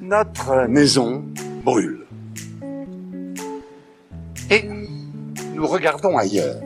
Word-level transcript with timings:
Notre 0.00 0.66
maison 0.68 1.24
brûle. 1.64 2.06
Et 4.50 4.64
nous 5.54 5.66
regardons 5.66 6.16
ailleurs. 6.16 6.56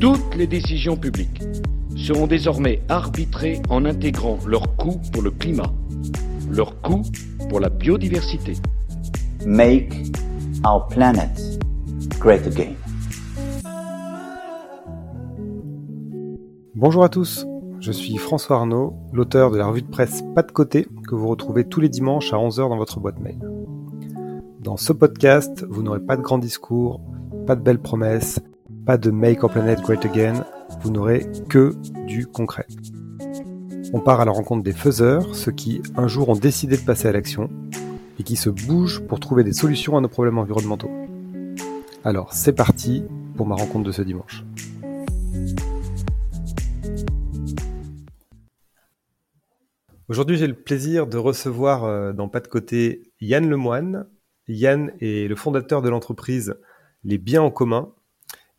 Toutes 0.00 0.34
les 0.36 0.46
décisions 0.46 0.96
publiques 0.96 1.42
seront 1.96 2.26
désormais 2.26 2.82
arbitrées 2.88 3.60
en 3.70 3.84
intégrant 3.84 4.38
leur 4.46 4.76
coût 4.76 5.00
pour 5.12 5.22
le 5.22 5.30
climat, 5.30 5.72
leur 6.50 6.80
coût 6.82 7.02
pour 7.48 7.60
la 7.60 7.68
biodiversité. 7.68 8.52
Make 9.44 9.94
our 10.64 10.86
planet 10.88 11.30
great 12.18 12.46
again. 12.46 12.74
Bonjour 16.74 17.04
à 17.04 17.08
tous, 17.08 17.46
je 17.80 17.90
suis 17.90 18.18
François 18.18 18.56
Arnaud, 18.56 18.94
l'auteur 19.12 19.50
de 19.50 19.56
la 19.56 19.66
revue 19.66 19.82
de 19.82 19.90
presse 19.90 20.22
Pas 20.34 20.42
de 20.42 20.52
côté 20.52 20.86
que 21.06 21.14
vous 21.14 21.28
retrouvez 21.28 21.64
tous 21.64 21.80
les 21.80 21.88
dimanches 21.88 22.32
à 22.32 22.36
11h 22.36 22.68
dans 22.68 22.76
votre 22.76 23.00
boîte 23.00 23.20
mail. 23.20 23.38
Dans 24.60 24.76
ce 24.76 24.92
podcast, 24.92 25.64
vous 25.68 25.82
n'aurez 25.82 26.00
pas 26.00 26.16
de 26.16 26.22
grands 26.22 26.38
discours, 26.38 27.00
pas 27.46 27.54
de 27.54 27.62
belles 27.62 27.80
promesses, 27.80 28.40
pas 28.84 28.98
de 28.98 29.10
Make 29.10 29.42
Our 29.42 29.50
Planet 29.50 29.80
Great 29.80 30.04
Again, 30.04 30.44
vous 30.80 30.90
n'aurez 30.90 31.26
que 31.48 31.74
du 32.06 32.26
concret. 32.26 32.66
On 33.92 34.00
part 34.00 34.20
à 34.20 34.24
la 34.24 34.32
rencontre 34.32 34.64
des 34.64 34.72
faiseurs, 34.72 35.34
ceux 35.34 35.52
qui 35.52 35.80
un 35.96 36.08
jour 36.08 36.28
ont 36.28 36.34
décidé 36.34 36.76
de 36.76 36.82
passer 36.82 37.08
à 37.08 37.12
l'action 37.12 37.48
et 38.18 38.24
qui 38.24 38.36
se 38.36 38.50
bougent 38.50 39.00
pour 39.06 39.20
trouver 39.20 39.44
des 39.44 39.52
solutions 39.52 39.96
à 39.96 40.00
nos 40.00 40.08
problèmes 40.08 40.38
environnementaux. 40.38 40.90
Alors 42.04 42.32
c'est 42.32 42.52
parti 42.52 43.04
pour 43.36 43.46
ma 43.46 43.54
rencontre 43.54 43.84
de 43.84 43.92
ce 43.92 44.02
dimanche. 44.02 44.44
Aujourd'hui, 50.08 50.36
j'ai 50.36 50.46
le 50.46 50.54
plaisir 50.54 51.08
de 51.08 51.18
recevoir 51.18 51.82
euh, 51.82 52.12
dans 52.12 52.28
Pas 52.28 52.38
de 52.38 52.46
côté 52.46 53.10
Yann 53.20 53.50
Lemoine. 53.50 54.06
Yann 54.46 54.92
est 55.00 55.28
le 55.28 55.34
fondateur 55.34 55.82
de 55.82 55.88
l'entreprise 55.88 56.54
Les 57.02 57.18
Biens 57.18 57.42
en 57.42 57.50
commun. 57.50 57.92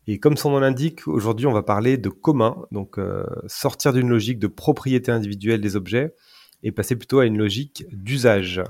Et 0.06 0.20
comme 0.20 0.36
son 0.36 0.50
nom 0.50 0.60
l'indique, 0.60 1.08
aujourd'hui, 1.08 1.46
on 1.46 1.52
va 1.52 1.62
parler 1.62 1.96
de 1.96 2.10
commun, 2.10 2.66
donc 2.70 2.98
euh, 2.98 3.24
sortir 3.46 3.94
d'une 3.94 4.10
logique 4.10 4.38
de 4.38 4.46
propriété 4.46 5.10
individuelle 5.10 5.62
des 5.62 5.74
objets 5.74 6.14
et 6.62 6.70
passer 6.70 6.96
plutôt 6.96 7.18
à 7.18 7.24
une 7.24 7.38
logique 7.38 7.86
d'usage. 7.92 8.62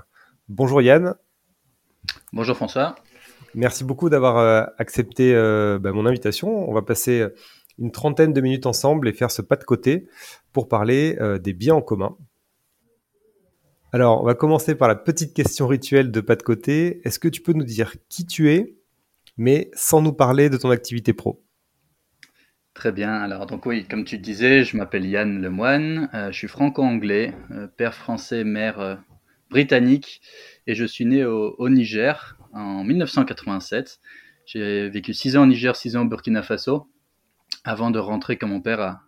Bonjour 0.48 0.80
Yann. 0.80 1.16
Bonjour 2.32 2.54
François. 2.54 2.94
Merci 3.56 3.82
beaucoup 3.82 4.08
d'avoir 4.08 4.38
euh, 4.38 4.62
accepté 4.78 5.34
bah, 5.80 5.90
mon 5.90 6.06
invitation. 6.06 6.48
On 6.68 6.72
va 6.72 6.82
passer 6.82 7.26
une 7.76 7.90
trentaine 7.90 8.32
de 8.32 8.40
minutes 8.40 8.66
ensemble 8.66 9.08
et 9.08 9.12
faire 9.12 9.32
ce 9.32 9.42
pas 9.42 9.56
de 9.56 9.64
côté 9.64 10.06
pour 10.52 10.68
parler 10.68 11.18
des 11.40 11.54
biens 11.54 11.74
en 11.74 11.82
commun. 11.82 12.16
Alors, 13.90 14.20
on 14.20 14.26
va 14.26 14.34
commencer 14.34 14.74
par 14.74 14.86
la 14.86 14.96
petite 14.96 15.32
question 15.32 15.66
rituelle 15.66 16.10
de 16.10 16.20
pas 16.20 16.36
de 16.36 16.42
côté. 16.42 17.00
Est-ce 17.04 17.18
que 17.18 17.28
tu 17.28 17.40
peux 17.40 17.54
nous 17.54 17.64
dire 17.64 17.94
qui 18.10 18.26
tu 18.26 18.52
es, 18.52 18.76
mais 19.38 19.70
sans 19.72 20.02
nous 20.02 20.12
parler 20.12 20.50
de 20.50 20.58
ton 20.58 20.68
activité 20.68 21.14
pro? 21.14 21.42
Très 22.74 22.92
bien. 22.92 23.14
Alors, 23.14 23.46
donc 23.46 23.64
oui, 23.64 23.86
comme 23.88 24.04
tu 24.04 24.18
disais, 24.18 24.62
je 24.62 24.76
m'appelle 24.76 25.06
Yann 25.06 25.40
Lemoine. 25.40 26.10
Euh, 26.12 26.30
je 26.30 26.36
suis 26.36 26.48
franco-anglais, 26.48 27.34
euh, 27.50 27.66
père 27.66 27.94
français, 27.94 28.44
mère 28.44 28.78
euh, 28.78 28.94
britannique, 29.48 30.20
et 30.66 30.74
je 30.74 30.84
suis 30.84 31.06
né 31.06 31.24
au, 31.24 31.68
Niger 31.70 32.36
en 32.52 32.84
1987. 32.84 34.00
J'ai 34.44 34.90
vécu 34.90 35.14
six 35.14 35.34
ans 35.38 35.44
au 35.44 35.46
Niger, 35.46 35.76
six 35.76 35.96
ans 35.96 36.02
au 36.02 36.08
Burkina 36.08 36.42
Faso, 36.42 36.88
avant 37.64 37.90
de 37.90 37.98
rentrer 37.98 38.36
quand 38.36 38.48
mon 38.48 38.60
père 38.60 39.00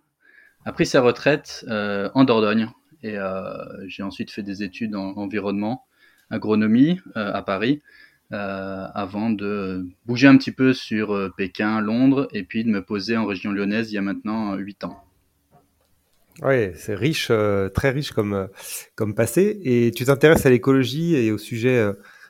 a 0.65 0.73
pris 0.73 0.87
sa 0.87 1.03
retraite 1.03 1.65
en 1.69 2.25
Dordogne, 2.25 2.71
et 3.03 3.17
euh, 3.17 3.89
j'ai 3.89 4.03
ensuite 4.03 4.31
fait 4.31 4.43
des 4.43 4.63
études 4.63 4.95
en 4.95 5.17
environnement, 5.17 5.87
agronomie 6.31 7.01
euh, 7.17 7.33
à 7.33 7.43
Paris. 7.43 7.83
Euh, 8.33 8.87
avant 8.95 9.31
de 9.31 9.89
bouger 10.07 10.29
un 10.29 10.37
petit 10.37 10.53
peu 10.53 10.73
sur 10.73 11.33
Pékin, 11.37 11.81
Londres, 11.81 12.29
et 12.33 12.45
puis 12.45 12.63
de 12.63 12.71
me 12.71 12.81
poser 12.81 13.17
en 13.17 13.27
région 13.27 13.51
lyonnaise 13.51 13.91
il 13.91 13.97
y 13.97 13.99
a 13.99 14.03
maintenant 14.03 14.55
8 14.55 14.85
ans. 14.85 15.03
Oui, 16.43 16.71
c'est 16.77 16.95
riche, 16.95 17.33
très 17.75 17.91
riche 17.91 18.13
comme, 18.13 18.49
comme 18.95 19.17
passé. 19.17 19.61
Et 19.65 19.91
tu 19.91 20.05
t'intéresses 20.05 20.47
à 20.47 20.51
l'écologie 20.51 21.17
et 21.17 21.33
au 21.33 21.39
sujet 21.39 21.85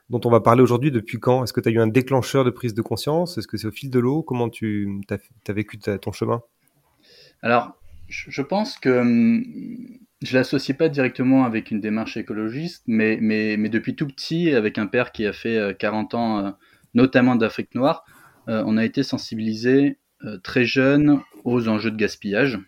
dont 0.08 0.22
on 0.24 0.30
va 0.30 0.40
parler 0.40 0.62
aujourd'hui 0.62 0.90
depuis 0.90 1.20
quand? 1.20 1.44
Est-ce 1.44 1.52
que 1.52 1.60
tu 1.60 1.68
as 1.68 1.72
eu 1.72 1.78
un 1.78 1.86
déclencheur 1.86 2.46
de 2.46 2.50
prise 2.50 2.72
de 2.72 2.80
conscience? 2.80 3.36
Est-ce 3.36 3.46
que 3.46 3.58
c'est 3.58 3.68
au 3.68 3.72
fil 3.72 3.90
de 3.90 3.98
l'eau? 3.98 4.22
Comment 4.22 4.48
tu 4.48 5.02
as, 5.10 5.18
as, 5.48 5.52
vécu 5.52 5.78
ton 5.78 6.12
chemin? 6.12 6.40
Alors, 7.42 7.78
je 8.08 8.40
pense 8.40 8.78
que 8.78 9.00
hum, 9.00 9.44
je 10.22 10.36
l'associe 10.36 10.76
pas 10.76 10.88
directement 10.88 11.44
avec 11.44 11.70
une 11.70 11.80
démarche 11.80 12.16
écologiste, 12.16 12.82
mais, 12.86 13.18
mais, 13.20 13.56
mais 13.56 13.68
depuis 13.68 13.96
tout 13.96 14.06
petit, 14.06 14.50
avec 14.54 14.76
un 14.78 14.86
père 14.86 15.12
qui 15.12 15.26
a 15.26 15.32
fait 15.32 15.76
40 15.78 16.14
euh, 16.14 16.16
ans, 16.16 16.38
euh, 16.38 16.50
notamment 16.94 17.36
d'Afrique 17.36 17.74
noire, 17.74 18.04
euh, 18.48 18.62
on 18.66 18.76
a 18.76 18.84
été 18.84 19.02
sensibilisé 19.02 19.98
très 20.42 20.66
jeune 20.66 21.22
aux 21.44 21.68
enjeux 21.68 21.90
de 21.90 21.96
gaspillage 21.96 22.58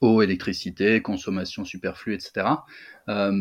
eau, 0.00 0.22
électricité, 0.22 1.00
consommation 1.02 1.64
superflue, 1.64 2.14
etc. 2.14 2.46
Euh, 3.08 3.32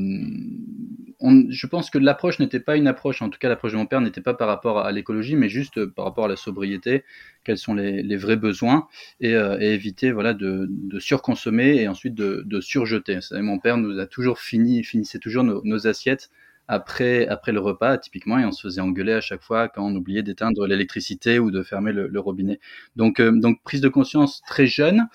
je 1.50 1.68
pense 1.68 1.90
que 1.90 1.98
l'approche 1.98 2.40
n'était 2.40 2.60
pas 2.60 2.78
une 2.78 2.88
approche, 2.88 3.22
en 3.22 3.30
tout 3.30 3.40
cas 3.40 3.50
l'approche 3.50 3.74
de 3.74 3.78
mon 3.78 3.86
père 3.86 4.02
n'était 4.02 4.22
pas 4.22 4.34
par 4.34 4.48
rapport 4.48 4.80
à 4.80 4.92
l'écologie, 4.92 5.36
mais 5.36 5.50
juste 5.50 5.86
par 5.86 6.06
rapport 6.06 6.26
à 6.26 6.28
la 6.28 6.36
sobriété, 6.36 7.04
quels 7.44 7.58
sont 7.58 7.74
les, 7.74 8.16
vrais 8.16 8.38
besoins, 8.38 8.88
et, 9.20 9.34
euh, 9.36 9.60
éviter 9.60 10.12
voilà, 10.12 10.34
de, 10.34 10.70
surconsommer 11.00 11.76
et 11.76 11.88
ensuite 11.88 12.14
de, 12.16 12.62
surjeter. 12.62 13.20
mon 13.32 13.60
père 13.60 13.78
nous 13.78 14.00
a 14.00 14.06
toujours 14.06 14.40
fini, 14.40 14.84
finissait 14.84 15.20
toujours 15.20 15.44
nos, 15.44 15.88
assiettes 15.88 16.30
après, 16.70 17.28
après 17.28 17.54
le 17.54 17.62
repas, 17.62 17.98
typiquement, 17.98 18.38
et 18.40 18.46
on 18.46 18.52
se 18.52 18.62
faisait 18.62 18.82
engueuler 18.82 19.14
à 19.14 19.22
chaque 19.22 19.42
fois 19.42 19.70
quand 19.70 19.86
on 19.86 19.96
oubliait 19.96 20.24
d'éteindre 20.24 20.68
l'électricité 20.68 21.40
ou 21.40 21.50
de 21.50 21.64
fermer 21.64 21.94
le, 21.94 22.20
robinet. 22.20 22.60
Donc, 22.96 23.20
euh, 23.20 23.32
donc, 23.32 23.62
prise 23.64 23.82
de 23.82 23.90
conscience 23.90 24.42
très 24.48 24.68
jeune 24.68 25.08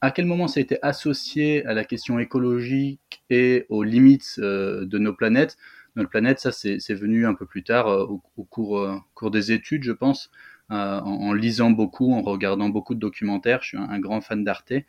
à 0.00 0.10
quel 0.10 0.26
moment 0.26 0.48
ça 0.48 0.60
a 0.60 0.62
été 0.62 0.78
associé 0.82 1.64
à 1.66 1.74
la 1.74 1.84
question 1.84 2.18
écologique 2.18 3.22
et 3.30 3.66
aux 3.68 3.82
limites 3.82 4.36
euh, 4.38 4.84
de 4.84 4.98
nos 4.98 5.14
planètes? 5.14 5.56
Notre 5.94 6.10
planète, 6.10 6.38
ça, 6.38 6.52
c'est 6.52 6.94
venu 6.94 7.26
un 7.26 7.34
peu 7.34 7.46
plus 7.46 7.62
tard 7.62 7.88
euh, 7.88 8.04
au, 8.04 8.44
cours, 8.44 8.78
euh, 8.78 9.30
des 9.30 9.52
études, 9.52 9.82
je 9.82 9.92
pense, 9.92 10.30
en, 10.68 11.32
lisant 11.32 11.70
beaucoup, 11.70 12.12
en 12.12 12.20
regardant 12.20 12.68
beaucoup 12.68 12.94
de 12.94 13.00
documentaires. 13.00 13.62
Je 13.62 13.68
suis 13.68 13.78
un, 13.78 13.98
grand 13.98 14.20
fan 14.20 14.44
d'Arte. 14.44 14.72
Et, 14.72 14.84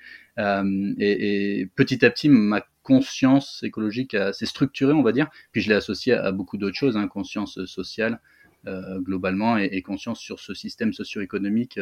et, 0.97 1.65
petit 1.67 2.03
à 2.03 2.09
petit, 2.09 2.27
ma 2.27 2.65
conscience 2.83 3.63
écologique 3.63 4.17
s'est 4.33 4.45
structurée, 4.45 4.91
on 4.91 5.03
va 5.03 5.13
dire. 5.13 5.29
Puis 5.53 5.61
je 5.61 5.69
l'ai 5.69 5.75
associé 5.75 6.13
à, 6.13 6.33
beaucoup 6.33 6.57
d'autres 6.57 6.75
choses, 6.75 6.97
hein, 6.97 7.07
conscience 7.07 7.63
sociale 7.65 8.19
globalement 8.65 9.57
et, 9.57 9.81
conscience 9.81 10.19
sur 10.19 10.41
ce 10.41 10.53
système 10.53 10.91
socio-économique 10.91 11.79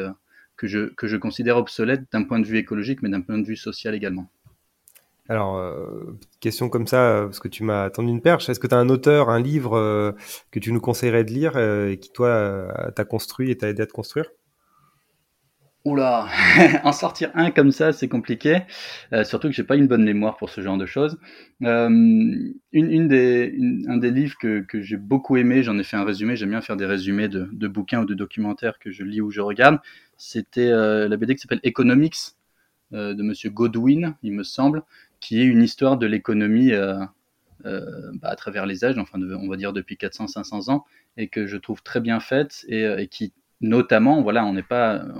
que 0.57 0.67
je, 0.67 0.93
que 0.93 1.07
je 1.07 1.17
considère 1.17 1.57
obsolète 1.57 2.03
d'un 2.11 2.23
point 2.23 2.39
de 2.39 2.45
vue 2.45 2.57
écologique, 2.57 3.01
mais 3.01 3.09
d'un 3.09 3.21
point 3.21 3.38
de 3.38 3.45
vue 3.45 3.57
social 3.57 3.93
également. 3.95 4.29
Alors, 5.27 5.57
euh, 5.57 6.17
question 6.39 6.69
comme 6.69 6.85
ça, 6.85 7.09
euh, 7.09 7.25
parce 7.25 7.39
que 7.39 7.47
tu 7.47 7.63
m'as 7.63 7.89
tendu 7.89 8.09
une 8.09 8.21
perche, 8.21 8.47
est-ce 8.47 8.59
que 8.59 8.67
tu 8.67 8.75
as 8.75 8.77
un 8.77 8.89
auteur, 8.89 9.29
un 9.29 9.39
livre 9.39 9.75
euh, 9.75 10.11
que 10.51 10.59
tu 10.59 10.71
nous 10.71 10.79
conseillerais 10.79 11.23
de 11.23 11.31
lire 11.31 11.57
et 11.57 11.97
qui, 11.99 12.11
toi, 12.11 12.91
t'a 12.95 13.05
construit 13.05 13.49
et 13.49 13.57
t'a 13.57 13.69
aidé 13.69 13.81
à 13.81 13.88
te 13.88 13.91
construire? 13.91 14.29
Oula, 15.85 16.28
en 16.84 16.91
sortir 16.91 17.29
un 17.35 17.51
comme 17.51 17.72
ça, 17.72 17.94
c'est 17.94 18.07
compliqué. 18.07 18.62
Euh, 19.13 19.23
surtout 19.23 19.50
que 19.50 19.53
j'ai 19.53 19.63
pas 19.63 19.75
une 19.75 19.85
bonne 19.88 20.03
mémoire 20.03 20.35
pour 20.35 20.50
ce 20.50 20.59
genre 20.62 20.79
de 20.79 20.88
choses. 20.88 21.19
Euh, 21.62 21.88
une, 22.72 23.07
des, 23.07 23.56
un 23.88 23.97
des 23.97 24.09
livres 24.09 24.35
que, 24.40 24.66
j'ai 24.81 24.97
beaucoup 24.97 25.38
aimé, 25.38 25.62
j'en 25.62 25.78
ai 25.78 25.84
fait 25.84 25.95
un 25.95 26.03
résumé. 26.03 26.35
J'aime 26.35 26.50
bien 26.50 26.62
faire 26.62 26.75
des 26.75 26.88
résumés 26.88 27.28
de, 27.28 27.68
bouquins 27.68 28.01
ou 28.01 28.06
de 28.06 28.16
documentaires 28.16 28.79
que 28.79 28.90
je 28.90 29.03
lis 29.03 29.22
ou 29.22 29.29
je 29.29 29.41
regarde. 29.41 29.78
C'était 30.18 30.72
euh, 30.72 31.07
la 31.07 31.18
BD 31.18 31.35
qui 31.35 31.41
s'appelle 31.41 31.62
Economics 31.63 32.18
de 32.91 33.22
Monsieur 33.22 33.50
Godwin, 33.50 34.16
il 34.24 34.31
me 34.31 34.44
semble, 34.44 34.84
qui 35.19 35.41
est 35.41 35.44
une 35.44 35.62
histoire 35.62 35.97
de 35.97 36.06
l'économie 36.06 36.72
bah, 36.72 37.09
à 38.22 38.35
travers 38.38 38.65
les 38.65 38.86
âges, 38.86 38.98
enfin 38.98 39.19
on 39.21 39.50
va 39.50 39.57
dire 39.57 39.74
depuis 39.74 39.95
400-500 39.95 40.71
ans, 40.71 40.86
et 41.18 41.27
que 41.27 41.45
je 41.45 41.57
trouve 41.57 41.83
très 41.83 42.00
bien 42.00 42.21
faite 42.21 42.63
et 42.69 43.07
qui 43.12 43.33
notamment, 43.65 44.21
voilà, 44.21 44.45
on 44.45 44.53
n'est 44.53 44.63
pas 44.63 44.95
euh, 44.95 45.13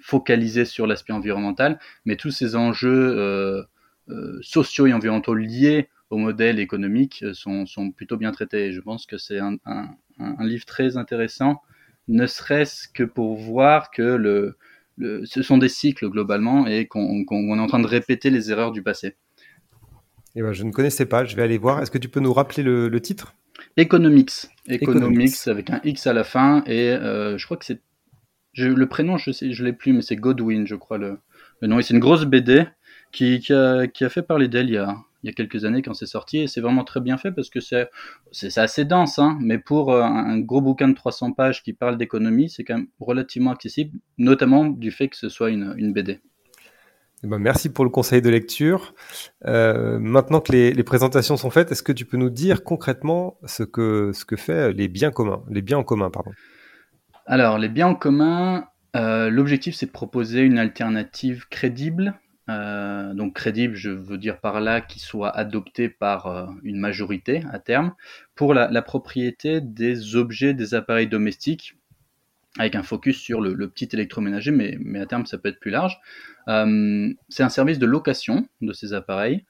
focalisé 0.00 0.64
sur 0.64 0.86
l'aspect 0.86 1.12
environnemental, 1.12 1.78
mais 2.04 2.16
tous 2.16 2.30
ces 2.30 2.56
enjeux 2.56 3.16
euh, 3.16 3.62
euh, 4.08 4.38
sociaux 4.42 4.86
et 4.86 4.92
environnementaux 4.92 5.34
liés 5.34 5.88
au 6.10 6.18
modèle 6.18 6.58
économique 6.58 7.24
sont, 7.32 7.64
plutôt 7.96 8.16
bien 8.16 8.30
traités. 8.30 8.72
je 8.72 8.80
pense 8.80 9.06
que 9.06 9.18
c'est 9.18 9.40
un, 9.40 9.58
livre 10.40 10.64
très 10.64 10.96
intéressant, 10.96 11.62
ne 12.06 12.26
serait-ce 12.26 12.86
que 12.88 13.02
pour 13.02 13.36
voir 13.36 13.90
que 13.90 14.54
ce 14.98 15.42
sont 15.42 15.58
des 15.58 15.68
cycles 15.68 16.08
globalement 16.08 16.68
et 16.68 16.86
qu'on 16.86 17.24
est 17.24 17.60
en 17.60 17.66
train 17.66 17.80
de 17.80 17.88
répéter 17.88 18.30
les 18.30 18.52
erreurs 18.52 18.70
du 18.70 18.82
passé. 18.82 19.16
Eh 20.36 20.42
ben, 20.42 20.52
je 20.52 20.62
ne 20.62 20.70
connaissais 20.70 21.06
pas, 21.06 21.24
je 21.24 21.34
vais 21.34 21.42
aller 21.42 21.58
voir. 21.58 21.82
Est-ce 21.82 21.90
que 21.90 21.98
tu 21.98 22.08
peux 22.08 22.20
nous 22.20 22.32
rappeler 22.32 22.62
le 22.62 23.00
titre? 23.00 23.34
Economics. 23.76 24.48
Economics. 24.68 25.46
avec 25.46 25.70
un 25.70 25.80
X 25.84 26.06
à 26.06 26.12
la 26.12 26.24
fin. 26.24 26.62
Et 26.66 26.90
euh, 26.90 27.38
je 27.38 27.44
crois 27.44 27.56
que 27.56 27.64
c'est. 27.64 27.80
Le 28.58 28.86
prénom, 28.86 29.18
je 29.18 29.32
sais, 29.32 29.52
je 29.52 29.64
l'ai 29.64 29.74
plus, 29.74 29.92
mais 29.92 30.00
c'est 30.00 30.16
Godwin, 30.16 30.66
je 30.66 30.76
crois, 30.76 30.96
le, 30.96 31.18
le 31.60 31.68
nom. 31.68 31.78
Et 31.78 31.82
c'est 31.82 31.92
une 31.92 32.00
grosse 32.00 32.24
BD 32.24 32.66
qui, 33.12 33.38
qui, 33.40 33.52
a, 33.52 33.86
qui 33.86 34.04
a 34.04 34.08
fait 34.08 34.22
parler 34.22 34.48
d'elle 34.48 34.70
il 34.70 34.74
y 34.74 34.78
a, 34.78 34.96
il 35.22 35.26
y 35.26 35.30
a 35.30 35.32
quelques 35.32 35.64
années 35.64 35.82
quand 35.82 35.92
c'est 35.92 36.06
sorti 36.06 36.38
et 36.38 36.46
c'est 36.46 36.60
vraiment 36.60 36.84
très 36.84 37.00
bien 37.00 37.18
fait 37.18 37.32
parce 37.32 37.50
que 37.50 37.60
c'est 37.60 37.88
c'est 38.32 38.56
assez 38.58 38.84
dense, 38.84 39.18
hein, 39.18 39.36
mais 39.40 39.58
pour 39.58 39.92
euh, 39.92 40.02
un 40.02 40.38
gros 40.38 40.60
bouquin 40.60 40.88
de 40.88 40.94
300 40.94 41.32
pages 41.32 41.62
qui 41.62 41.72
parle 41.72 41.98
d'économie, 41.98 42.48
c'est 42.48 42.64
quand 42.64 42.76
même 42.76 42.88
relativement 43.00 43.50
accessible, 43.50 43.98
notamment 44.18 44.64
du 44.64 44.90
fait 44.90 45.08
que 45.08 45.16
ce 45.16 45.28
soit 45.28 45.50
une, 45.50 45.74
une 45.76 45.92
BD. 45.92 46.20
Eh 47.24 47.28
ben, 47.28 47.38
merci 47.38 47.70
pour 47.70 47.84
le 47.84 47.90
conseil 47.90 48.20
de 48.20 48.28
lecture. 48.28 48.94
Euh, 49.46 49.98
maintenant 49.98 50.40
que 50.40 50.52
les, 50.52 50.84
présentations 50.84 51.36
sont 51.36 51.50
faites, 51.50 51.72
est-ce 51.72 51.82
que 51.82 51.92
tu 51.92 52.04
peux 52.04 52.18
nous 52.18 52.30
dire 52.30 52.62
concrètement 52.62 53.38
ce 53.46 53.62
que, 53.62 54.10
ce 54.12 54.24
que 54.24 54.36
fait 54.36 54.72
les 54.72 54.88
biens 54.88 55.10
communs, 55.10 55.42
les 55.48 55.62
biens 55.62 55.78
en 55.78 55.84
commun, 55.84 56.10
pardon? 56.10 56.32
Alors, 57.24 57.58
les 57.58 57.68
biens 57.68 57.88
en 57.88 57.94
commun, 57.94 58.66
euh, 58.96 59.30
l'objectif 59.30 59.74
c'est 59.74 59.86
de 59.86 59.92
proposer 59.92 60.42
une 60.42 60.58
alternative 60.58 61.46
crédible. 61.48 62.14
Euh, 62.48 63.12
donc 63.14 63.34
crédible, 63.34 63.74
je 63.74 63.90
veux 63.90 64.18
dire 64.18 64.38
par 64.38 64.60
là 64.60 64.80
qu'il 64.80 65.02
soit 65.02 65.30
adopté 65.30 65.88
par 65.88 66.48
une 66.62 66.78
majorité 66.78 67.42
à 67.50 67.58
terme 67.58 67.94
pour 68.36 68.54
la, 68.54 68.82
propriété 68.82 69.60
des 69.60 70.14
objets, 70.14 70.54
des 70.54 70.74
appareils 70.74 71.08
domestiques 71.08 71.76
avec 72.58 72.74
un 72.74 72.82
focus 72.82 73.18
sur 73.18 73.40
le, 73.40 73.68
petit 73.68 73.88
électroménager, 73.92 74.50
mais, 74.50 75.00
à 75.00 75.06
terme 75.06 75.26
ça 75.26 75.38
peut 75.38 75.48
être 75.48 75.60
plus 75.60 75.70
large. 75.70 75.98
Euh, 76.48 77.12
c'est 77.28 77.42
un 77.42 77.48
service 77.48 77.78
de 77.78 77.86
location 77.86 78.48
de 78.60 78.72
ces 78.72 78.92
appareils, 78.94 79.44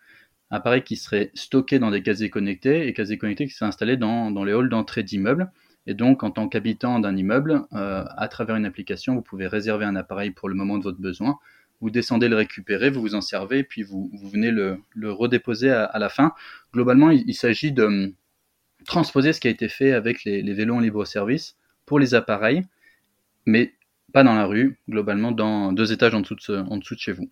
appareils 0.50 0.82
qui 0.82 0.96
seraient 0.96 1.30
stockés 1.34 1.78
dans 1.78 1.90
des 1.90 2.02
casiers 2.02 2.30
connectés 2.30 2.86
et 2.86 2.92
casiers 2.92 3.18
connectés 3.18 3.46
qui 3.46 3.52
seraient 3.52 3.68
installés 3.68 3.96
dans, 3.96 4.44
les 4.44 4.52
halls 4.52 4.68
d'entrée 4.68 5.02
d'immeubles. 5.02 5.50
Et 5.88 5.94
donc, 5.94 6.24
en 6.24 6.32
tant 6.32 6.48
qu'habitant 6.48 6.98
d'un 6.98 7.16
immeuble, 7.16 7.62
euh, 7.72 8.04
à 8.16 8.26
travers 8.26 8.56
une 8.56 8.66
application, 8.66 9.14
vous 9.14 9.22
pouvez 9.22 9.46
réserver 9.46 9.84
un 9.84 9.94
appareil 9.94 10.30
pour 10.30 10.48
le 10.48 10.56
moment 10.56 10.78
de 10.78 10.82
votre 10.82 10.98
besoin. 10.98 11.38
Vous 11.80 11.90
descendez 11.90 12.28
le 12.28 12.34
récupérer, 12.34 12.90
vous 12.90 13.02
vous 13.02 13.14
en 13.14 13.20
servez, 13.20 13.62
puis 13.62 13.82
vous, 13.82 14.10
venez 14.32 14.50
le, 14.50 14.80
redéposer 15.04 15.70
à, 15.70 15.98
la 15.98 16.08
fin. 16.08 16.32
Globalement, 16.72 17.10
il, 17.10 17.34
s'agit 17.34 17.70
de 17.70 17.84
hum, 17.84 18.12
transposer 18.84 19.32
ce 19.32 19.40
qui 19.40 19.46
a 19.46 19.50
été 19.50 19.68
fait 19.68 19.92
avec 19.92 20.24
les, 20.24 20.42
les 20.42 20.54
vélos 20.54 20.74
en 20.74 20.80
libre 20.80 21.04
service 21.04 21.56
pour 21.84 22.00
les 22.00 22.14
appareils 22.14 22.64
mais 23.46 23.74
pas 24.12 24.24
dans 24.24 24.34
la 24.34 24.46
rue, 24.46 24.78
globalement 24.88 25.32
dans 25.32 25.72
deux 25.72 25.92
étages 25.92 26.14
en 26.14 26.20
dessous 26.20 26.34
de, 26.34 26.40
ce, 26.40 26.52
en 26.52 26.76
dessous 26.76 26.94
de 26.94 27.00
chez 27.00 27.12
vous. 27.12 27.30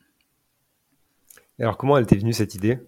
Et 1.59 1.63
alors 1.63 1.77
comment 1.77 1.99
elle 1.99 2.07
t'est 2.07 2.17
venue 2.17 2.33
cette 2.33 2.55
idée? 2.55 2.79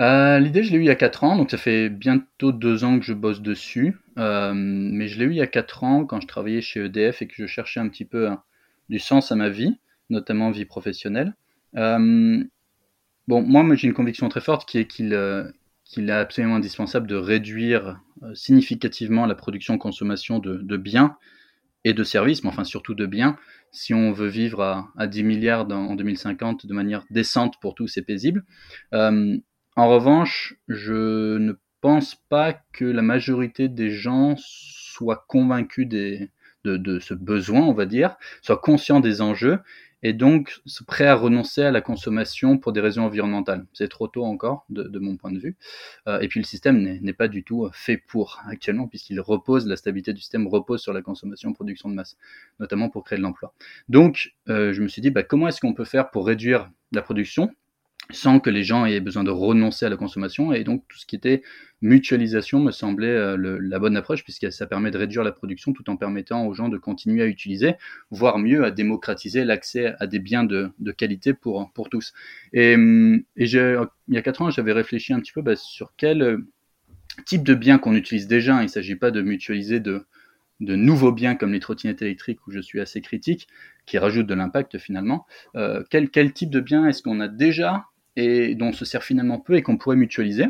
Euh, 0.00 0.40
L'idée, 0.40 0.64
je 0.64 0.72
l'ai 0.72 0.78
eue 0.78 0.82
il 0.82 0.86
y 0.86 0.90
a 0.90 0.96
4 0.96 1.24
ans, 1.24 1.36
donc 1.36 1.50
ça 1.50 1.56
fait 1.56 1.88
bientôt 1.88 2.52
2 2.52 2.84
ans 2.84 2.98
que 2.98 3.04
je 3.04 3.12
bosse 3.12 3.40
dessus, 3.40 3.96
euh, 4.18 4.52
mais 4.54 5.06
je 5.06 5.18
l'ai 5.18 5.26
eue 5.26 5.30
il 5.30 5.36
y 5.36 5.42
a 5.42 5.46
4 5.46 5.84
ans 5.84 6.04
quand 6.04 6.20
je 6.20 6.26
travaillais 6.26 6.60
chez 6.60 6.84
EDF 6.84 7.22
et 7.22 7.28
que 7.28 7.34
je 7.36 7.46
cherchais 7.46 7.80
un 7.80 7.88
petit 7.88 8.04
peu 8.04 8.28
hein, 8.28 8.42
du 8.88 8.98
sens 8.98 9.30
à 9.30 9.36
ma 9.36 9.48
vie, 9.48 9.78
notamment 10.10 10.50
vie 10.50 10.64
professionnelle. 10.64 11.34
Euh, 11.76 12.42
bon, 13.28 13.42
moi, 13.42 13.64
j'ai 13.76 13.86
une 13.86 13.94
conviction 13.94 14.28
très 14.28 14.40
forte 14.40 14.68
qui 14.68 14.78
est 14.78 14.86
qu'il 14.86 15.14
qu'il 15.84 16.08
est 16.08 16.12
absolument 16.12 16.56
indispensable 16.56 17.06
de 17.06 17.16
réduire 17.16 18.00
euh, 18.22 18.34
significativement 18.34 19.26
la 19.26 19.34
production-consommation 19.34 20.38
de, 20.38 20.76
biens 20.76 21.16
et 21.84 21.92
de 21.92 22.04
services, 22.04 22.42
mais 22.42 22.48
enfin 22.48 22.64
surtout 22.64 22.94
de 22.94 23.06
biens, 23.06 23.36
si 23.70 23.92
on 23.92 24.12
veut 24.12 24.28
vivre 24.28 24.62
à, 24.62 24.88
à 24.96 25.06
10 25.06 25.22
milliards 25.24 25.70
en 25.70 25.94
2050 25.94 26.66
de 26.66 26.74
manière 26.74 27.04
décente 27.10 27.60
pour 27.60 27.74
tous 27.74 27.96
et 27.98 28.02
paisible. 28.02 28.44
Euh, 28.94 29.36
en 29.76 29.88
revanche, 29.88 30.56
je 30.68 31.36
ne 31.36 31.54
pense 31.80 32.14
pas 32.14 32.54
que 32.72 32.84
la 32.84 33.02
majorité 33.02 33.68
des 33.68 33.90
gens 33.90 34.36
soient 34.38 35.24
convaincus 35.28 35.86
de, 35.86 36.28
de, 36.64 36.98
ce 36.98 37.12
besoin, 37.12 37.60
on 37.62 37.74
va 37.74 37.84
dire, 37.84 38.16
soient 38.40 38.56
conscients 38.56 39.00
des 39.00 39.20
enjeux 39.20 39.58
et 40.04 40.12
donc 40.12 40.60
prêt 40.86 41.06
à 41.06 41.14
renoncer 41.14 41.62
à 41.62 41.70
la 41.72 41.80
consommation 41.80 42.58
pour 42.58 42.72
des 42.72 42.80
raisons 42.80 43.02
environnementales. 43.02 43.66
C'est 43.72 43.88
trop 43.88 44.06
tôt 44.06 44.24
encore, 44.24 44.66
de, 44.68 44.98
mon 44.98 45.16
point 45.16 45.32
de 45.32 45.38
vue. 45.38 45.56
Euh, 46.06 46.20
et 46.20 46.28
puis 46.28 46.38
le 46.38 46.44
système 46.44 46.78
n'est 46.78 47.12
pas 47.14 47.26
du 47.26 47.42
tout 47.42 47.68
fait 47.72 47.96
pour 47.96 48.40
actuellement, 48.46 48.86
puisqu'il 48.86 49.18
repose, 49.18 49.66
la 49.66 49.76
stabilité 49.76 50.12
du 50.12 50.20
système 50.20 50.46
repose 50.46 50.82
sur 50.82 50.92
la 50.92 51.00
consommation-production 51.00 51.88
de 51.88 51.94
masse, 51.94 52.16
notamment 52.60 52.90
pour 52.90 53.02
créer 53.02 53.16
de 53.16 53.22
l'emploi. 53.22 53.54
Donc 53.88 54.34
euh, 54.48 54.74
je 54.74 54.82
me 54.82 54.88
suis 54.88 55.00
dit, 55.00 55.10
bah, 55.10 55.22
comment 55.22 55.48
est-ce 55.48 55.60
qu'on 55.60 55.74
peut 55.74 55.86
faire 55.86 56.10
pour 56.10 56.26
réduire 56.26 56.70
la 56.92 57.00
production 57.00 57.50
sans 58.10 58.40
que 58.40 58.50
les 58.50 58.64
gens 58.64 58.84
aient 58.84 59.00
besoin 59.00 59.24
de 59.24 59.30
renoncer 59.30 59.86
à 59.86 59.88
la 59.88 59.96
consommation. 59.96 60.52
Et 60.52 60.64
donc 60.64 60.84
tout 60.88 60.98
ce 60.98 61.06
qui 61.06 61.16
était 61.16 61.42
mutualisation 61.80 62.60
me 62.60 62.70
semblait 62.70 63.06
euh, 63.06 63.58
la 63.60 63.78
bonne 63.78 63.96
approche, 63.96 64.24
puisque 64.24 64.50
ça 64.52 64.66
permet 64.66 64.90
de 64.90 64.98
réduire 64.98 65.22
la 65.22 65.32
production 65.32 65.72
tout 65.72 65.88
en 65.90 65.96
permettant 65.96 66.46
aux 66.46 66.54
gens 66.54 66.68
de 66.68 66.78
continuer 66.78 67.22
à 67.22 67.26
utiliser, 67.26 67.74
voire 68.10 68.38
mieux 68.38 68.64
à 68.64 68.70
démocratiser 68.70 69.44
l'accès 69.44 69.94
à 70.00 70.06
des 70.06 70.18
biens 70.18 70.44
de, 70.44 70.70
de, 70.78 70.92
qualité 70.92 71.34
pour, 71.34 71.70
pour 71.72 71.88
tous. 71.90 72.12
Et, 72.52 72.72
et 72.72 73.44
il 73.44 73.88
y 74.08 74.18
a 74.18 74.22
quatre 74.22 74.42
ans, 74.42 74.50
j'avais 74.50 74.72
réfléchi 74.72 75.12
un 75.12 75.20
petit 75.20 75.32
peu 75.32 75.42
bah, 75.42 75.56
sur 75.56 75.92
quel 75.96 76.22
euh, 76.22 76.38
type 77.26 77.44
de 77.44 77.54
biens 77.54 77.78
qu'on 77.78 77.94
utilise 77.94 78.26
déjà. 78.26 78.60
Il 78.60 78.64
ne 78.64 78.68
s'agit 78.68 78.96
pas 78.96 79.10
de 79.10 79.20
mutualiser 79.22 79.80
de, 79.80 80.06
de 80.60 80.76
nouveaux 80.76 81.12
biens 81.12 81.34
comme 81.34 81.52
les 81.52 81.60
trottinettes 81.60 82.02
électriques 82.02 82.46
où 82.46 82.50
je 82.50 82.60
suis 82.60 82.80
assez 82.80 83.00
critique, 83.00 83.48
qui 83.86 83.98
rajoutent 83.98 84.26
de 84.26 84.34
l'impact 84.34 84.78
finalement. 84.78 85.26
Euh, 85.56 85.82
quel, 85.90 86.10
quel 86.10 86.32
type 86.32 86.50
de 86.50 86.60
biens 86.60 86.86
est-ce 86.86 87.02
qu'on 87.02 87.20
a 87.20 87.28
déjà 87.28 87.86
et 88.16 88.54
dont 88.54 88.68
on 88.68 88.72
se 88.72 88.84
sert 88.84 89.02
finalement 89.02 89.38
peu 89.40 89.54
et 89.54 89.62
qu'on 89.62 89.76
pourrait 89.76 89.96
mutualiser. 89.96 90.46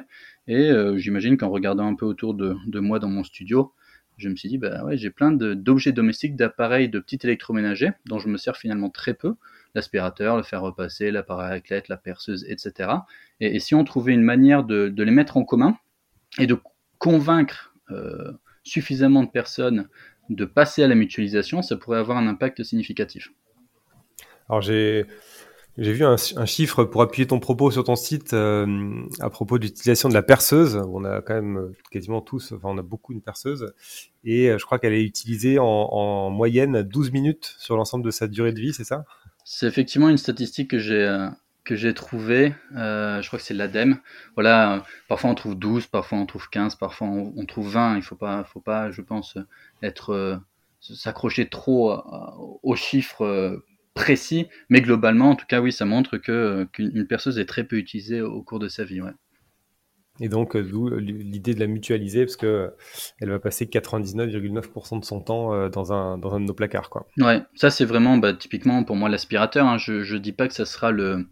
Et 0.47 0.71
euh, 0.71 0.99
j'imagine 0.99 1.37
qu'en 1.37 1.49
regardant 1.49 1.87
un 1.87 1.95
peu 1.95 2.07
autour 2.07 2.35
de, 2.35 2.57
de, 2.67 2.81
moi 2.81 2.99
dans 2.99 3.09
mon 3.09 3.25
studio, 3.25 3.73
je 4.17 4.29
me 4.29 4.37
suis 4.37 4.49
dit, 4.49 4.59
bah 4.59 4.85
ouais, 4.85 4.97
j'ai 4.97 5.11
plein 5.11 5.33
d'objets 5.33 5.93
domestiques, 5.93 6.37
d'appareils, 6.37 6.89
de 6.89 6.99
petits 7.01 7.19
électroménagers 7.25 7.91
dont 8.07 8.19
je 8.19 8.29
me 8.29 8.37
sers 8.37 8.57
finalement 8.57 8.91
très 8.91 9.15
peu. 9.15 9.35
L'aspirateur, 9.75 10.37
le 10.37 10.43
fer 10.43 10.61
repasser, 10.61 11.11
l'appareil 11.11 11.47
à 11.47 11.51
raclette, 11.51 11.89
la 11.89 11.97
perceuse, 11.97 12.45
etc. 12.49 12.91
Et, 13.41 13.59
si 13.59 13.75
on 13.75 13.83
trouvait 13.83 14.13
une 14.13 14.23
manière 14.23 14.63
de, 14.63 14.89
de, 14.89 15.03
les 15.03 15.11
mettre 15.11 15.37
en 15.37 15.45
commun 15.45 15.77
et 16.39 16.47
de 16.47 16.57
convaincre 16.99 17.75
euh, 17.91 18.33
suffisamment 18.63 19.25
de 19.25 19.31
personnes 19.31 19.89
de 20.31 20.45
passer 20.45 20.83
à 20.83 20.89
la 20.89 20.95
mutualisation, 20.95 21.63
ça 21.63 21.77
pourrait 21.77 21.99
avoir 21.99 22.17
un 22.17 22.27
impact 22.27 22.63
significatif. 22.63 23.31
Alors 24.49 24.61
j'ai 24.61 25.07
j'ai 25.77 25.93
vu 25.93 26.05
un, 26.05 26.17
chiffre 26.47 26.85
pour 26.85 27.03
appuyer 27.03 27.27
ton 27.27 27.41
propos 27.41 27.71
sur 27.71 27.85
ton 27.85 27.97
site 27.97 28.33
euh, 28.33 29.03
à 29.21 29.29
propos 29.31 29.59
de 29.59 29.65
l'utilisation 29.65 30.09
de 30.09 30.15
la 30.15 30.23
perceuse. 30.23 30.77
On 30.77 31.05
a 31.05 31.21
quand 31.21 31.35
même 31.35 31.73
quasiment 31.91 32.21
tous, 32.21 32.53
enfin 32.53 32.69
on 32.71 32.79
a 32.79 32.83
beaucoup 32.83 33.13
une 33.13 33.23
perceuse, 33.23 33.73
et 34.25 34.51
euh, 34.51 34.59
je 34.59 34.65
crois 34.65 34.79
qu'elle 34.79 34.93
est 34.93 35.05
utilisée 35.05 35.59
en, 35.59 35.65
en, 35.65 36.31
moyenne 36.31 36.83
12 36.83 37.13
minutes 37.13 37.55
sur 37.59 37.77
l'ensemble 37.77 38.05
de 38.05 38.11
sa 38.11 38.29
durée 38.29 38.53
de 38.53 38.61
vie, 38.61 38.73
c'est 38.73 38.85
ça? 38.85 39.05
C'est 39.45 39.67
effectivement 39.67 40.09
une 40.09 40.17
statistique 40.17 40.71
que 40.71 40.79
j'ai 40.79 41.03
euh, 41.03 41.29
que 41.65 41.77
j'ai 41.77 41.95
trouvée. 41.95 42.55
Euh, 42.77 43.23
je 43.23 43.27
crois 43.27 43.39
que 43.39 43.45
c'est 43.45 43.55
l'ADEME. 43.55 43.99
Voilà, 44.35 44.75
euh, 44.75 44.81
parfois 45.09 45.31
on 45.31 45.35
trouve 45.35 45.55
12, 45.55 45.87
parfois 45.87 46.19
on 46.19 46.27
trouve 46.27 46.49
15, 46.51 46.77
parfois 46.77 47.07
on, 47.09 47.33
on 47.37 47.47
trouve 47.47 47.69
20. 47.71 47.97
Il 47.97 48.03
faut 48.03 48.17
pas, 48.17 48.45
faut 48.45 48.61
pas, 48.61 48.91
je 48.91 49.03
pense, 49.03 49.39
être 49.83 50.41
s'accrocher 50.81 51.49
trop 51.49 51.95
aux 52.63 52.77
chiffres 52.77 53.63
précis, 53.95 54.49
mais 54.69 54.81
globalement, 54.81 55.31
en 55.31 55.37
tout 55.37 55.47
cas, 55.47 55.61
oui, 55.61 55.73
ça 55.73 55.85
montre 55.85 56.19
que 56.19 56.65
qu'une 56.73 57.07
perceuse 57.07 57.39
est 57.39 57.47
très 57.47 57.65
peu 57.65 57.77
utilisée 57.77 58.21
au 58.21 58.43
cours 58.43 58.59
de 58.59 58.69
sa 58.69 58.85
vie. 58.85 59.01
Ouais. 59.01 59.13
Et 60.21 60.29
donc, 60.29 60.57
d'où 60.57 60.91
l'idée 60.91 61.55
de 61.55 61.61
la 61.61 61.67
mutualiser, 61.67 62.25
parce 62.25 62.37
que 62.37 62.73
elle 63.21 63.31
va 63.31 63.39
passer 63.39 63.67
99,9% 63.67 65.01
de 65.01 65.05
son 65.05 65.21
temps 65.21 65.69
dans 65.69 65.93
un, 65.93 66.19
dans 66.19 66.35
un 66.35 66.41
de 66.41 66.47
nos 66.47 66.55
placards. 66.55 66.89
Quoi. 66.89 67.07
Ouais, 67.19 67.43
ça 67.55 67.71
c'est 67.71 67.85
vraiment 67.85 68.17
bah, 68.19 68.33
typiquement 68.33 68.85
pour 68.85 68.95
moi 68.95 69.09
l'aspirateur. 69.09 69.67
Hein. 69.67 69.79
Je 69.79 70.15
ne 70.15 70.19
dis 70.19 70.33
pas 70.33 70.47
que 70.47 70.55
ça 70.55 70.67
sera 70.67 70.93
le 70.93 71.27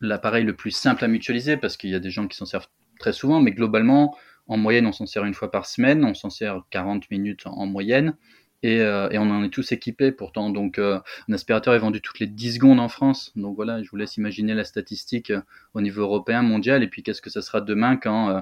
l'appareil 0.00 0.44
le 0.44 0.54
plus 0.54 0.70
simple 0.70 1.04
à 1.04 1.08
mutualiser, 1.08 1.56
parce 1.56 1.76
qu'il 1.76 1.90
y 1.90 1.94
a 1.94 2.00
des 2.00 2.10
gens 2.10 2.28
qui 2.28 2.36
s'en 2.36 2.46
servent 2.46 2.68
très 2.98 3.12
souvent, 3.12 3.40
mais 3.40 3.50
globalement, 3.50 4.16
en 4.46 4.56
moyenne, 4.56 4.86
on 4.86 4.92
s'en 4.92 5.06
sert 5.06 5.24
une 5.24 5.34
fois 5.34 5.50
par 5.50 5.66
semaine, 5.66 6.04
on 6.04 6.14
s'en 6.14 6.30
sert 6.30 6.62
40 6.70 7.10
minutes 7.10 7.46
en 7.46 7.66
moyenne 7.66 8.16
et, 8.62 8.80
euh, 8.80 9.08
et, 9.10 9.18
on 9.18 9.30
en 9.30 9.42
est 9.42 9.48
tous 9.50 9.72
équipés 9.72 10.12
pourtant. 10.12 10.50
Donc 10.50 10.78
euh, 10.78 10.98
un 11.28 11.32
aspirateur 11.32 11.74
est 11.74 11.78
vendu 11.78 12.00
toutes 12.00 12.20
les 12.20 12.26
10 12.26 12.54
secondes 12.54 12.80
en 12.80 12.88
France. 12.88 13.32
Donc 13.36 13.56
voilà, 13.56 13.82
je 13.82 13.90
vous 13.90 13.96
laisse 13.96 14.16
imaginer 14.16 14.54
la 14.54 14.64
statistique 14.64 15.30
euh, 15.30 15.40
au 15.74 15.80
niveau 15.80 16.02
européen, 16.02 16.42
mondial, 16.42 16.82
et 16.82 16.88
puis 16.88 17.02
qu'est-ce 17.02 17.22
que 17.22 17.30
ça 17.30 17.42
sera 17.42 17.60
demain 17.60 17.96
quand 17.96 18.30
euh, 18.30 18.40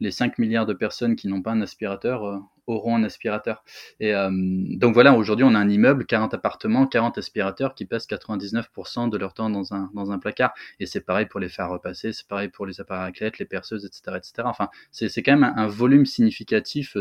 les 0.00 0.10
5 0.10 0.38
milliards 0.38 0.66
de 0.66 0.74
personnes 0.74 1.16
qui 1.16 1.28
n'ont 1.28 1.42
pas 1.42 1.52
un 1.52 1.60
aspirateur 1.60 2.24
euh, 2.24 2.38
auront 2.66 2.96
un 2.96 3.04
aspirateur? 3.04 3.64
Et 4.00 4.12
donc 4.12 4.94
voilà, 4.94 5.14
aujourd'hui 5.14 5.44
on 5.44 5.54
a 5.54 5.58
un 5.58 5.68
immeuble, 5.68 6.06
40 6.06 6.34
appartements, 6.34 6.86
40 6.86 7.18
aspirateurs 7.18 7.74
qui 7.74 7.86
passent 7.86 8.06
99% 8.06 9.08
de 9.10 9.16
leur 9.16 9.34
temps 9.34 9.50
dans 9.50 9.74
un, 9.74 9.90
dans 9.94 10.12
un 10.12 10.18
placard. 10.18 10.52
Et 10.80 10.86
c'est 10.86 11.00
pareil 11.00 11.26
pour 11.26 11.40
les 11.40 11.48
faire 11.48 11.70
repasser, 11.70 12.12
c'est 12.12 12.26
pareil 12.26 12.48
pour 12.48 12.66
les 12.66 12.80
appareils 12.80 13.08
à 13.08 13.12
clés, 13.12 13.32
les 13.38 13.46
perceuses, 13.46 13.84
etc. 13.84 14.16
etc. 14.16 14.32
Enfin, 14.44 14.68
c'est 14.90 15.22
quand 15.22 15.32
même 15.32 15.44
un, 15.44 15.56
un 15.56 15.66
volume 15.66 16.06
significatif 16.06 16.96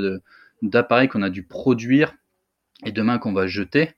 d'appareils 0.62 1.08
qu'on 1.10 1.24
a 1.24 1.30
dû 1.30 1.44
produire 1.44 2.16
et 2.86 2.92
demain 2.92 3.18
qu'on 3.18 3.34
va 3.34 3.48
jeter, 3.48 3.92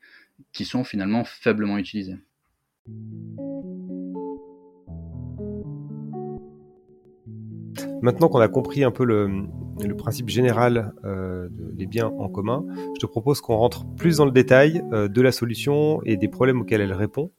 qui 0.51 0.65
sont 0.65 0.83
finalement 0.83 1.23
faiblement 1.23 1.77
utilisés. 1.77 2.17
Maintenant 8.01 8.27
qu'on 8.27 8.39
a 8.39 8.49
compris 8.49 8.83
un 8.83 8.91
peu 8.91 9.05
le, 9.05 9.45
le 9.81 9.95
principe 9.95 10.29
général 10.29 10.93
euh, 11.05 11.47
des 11.51 11.85
biens 11.85 12.07
en 12.07 12.27
commun, 12.27 12.65
je 12.95 12.99
te 12.99 13.05
propose 13.05 13.39
qu'on 13.39 13.55
rentre 13.55 13.85
plus 13.95 14.17
dans 14.17 14.25
le 14.25 14.31
détail 14.31 14.83
euh, 14.91 15.07
de 15.07 15.21
la 15.21 15.31
solution 15.31 16.01
et 16.03 16.17
des 16.17 16.27
problèmes 16.27 16.61
auxquels 16.61 16.81
elle 16.81 16.93
répond. 16.93 17.31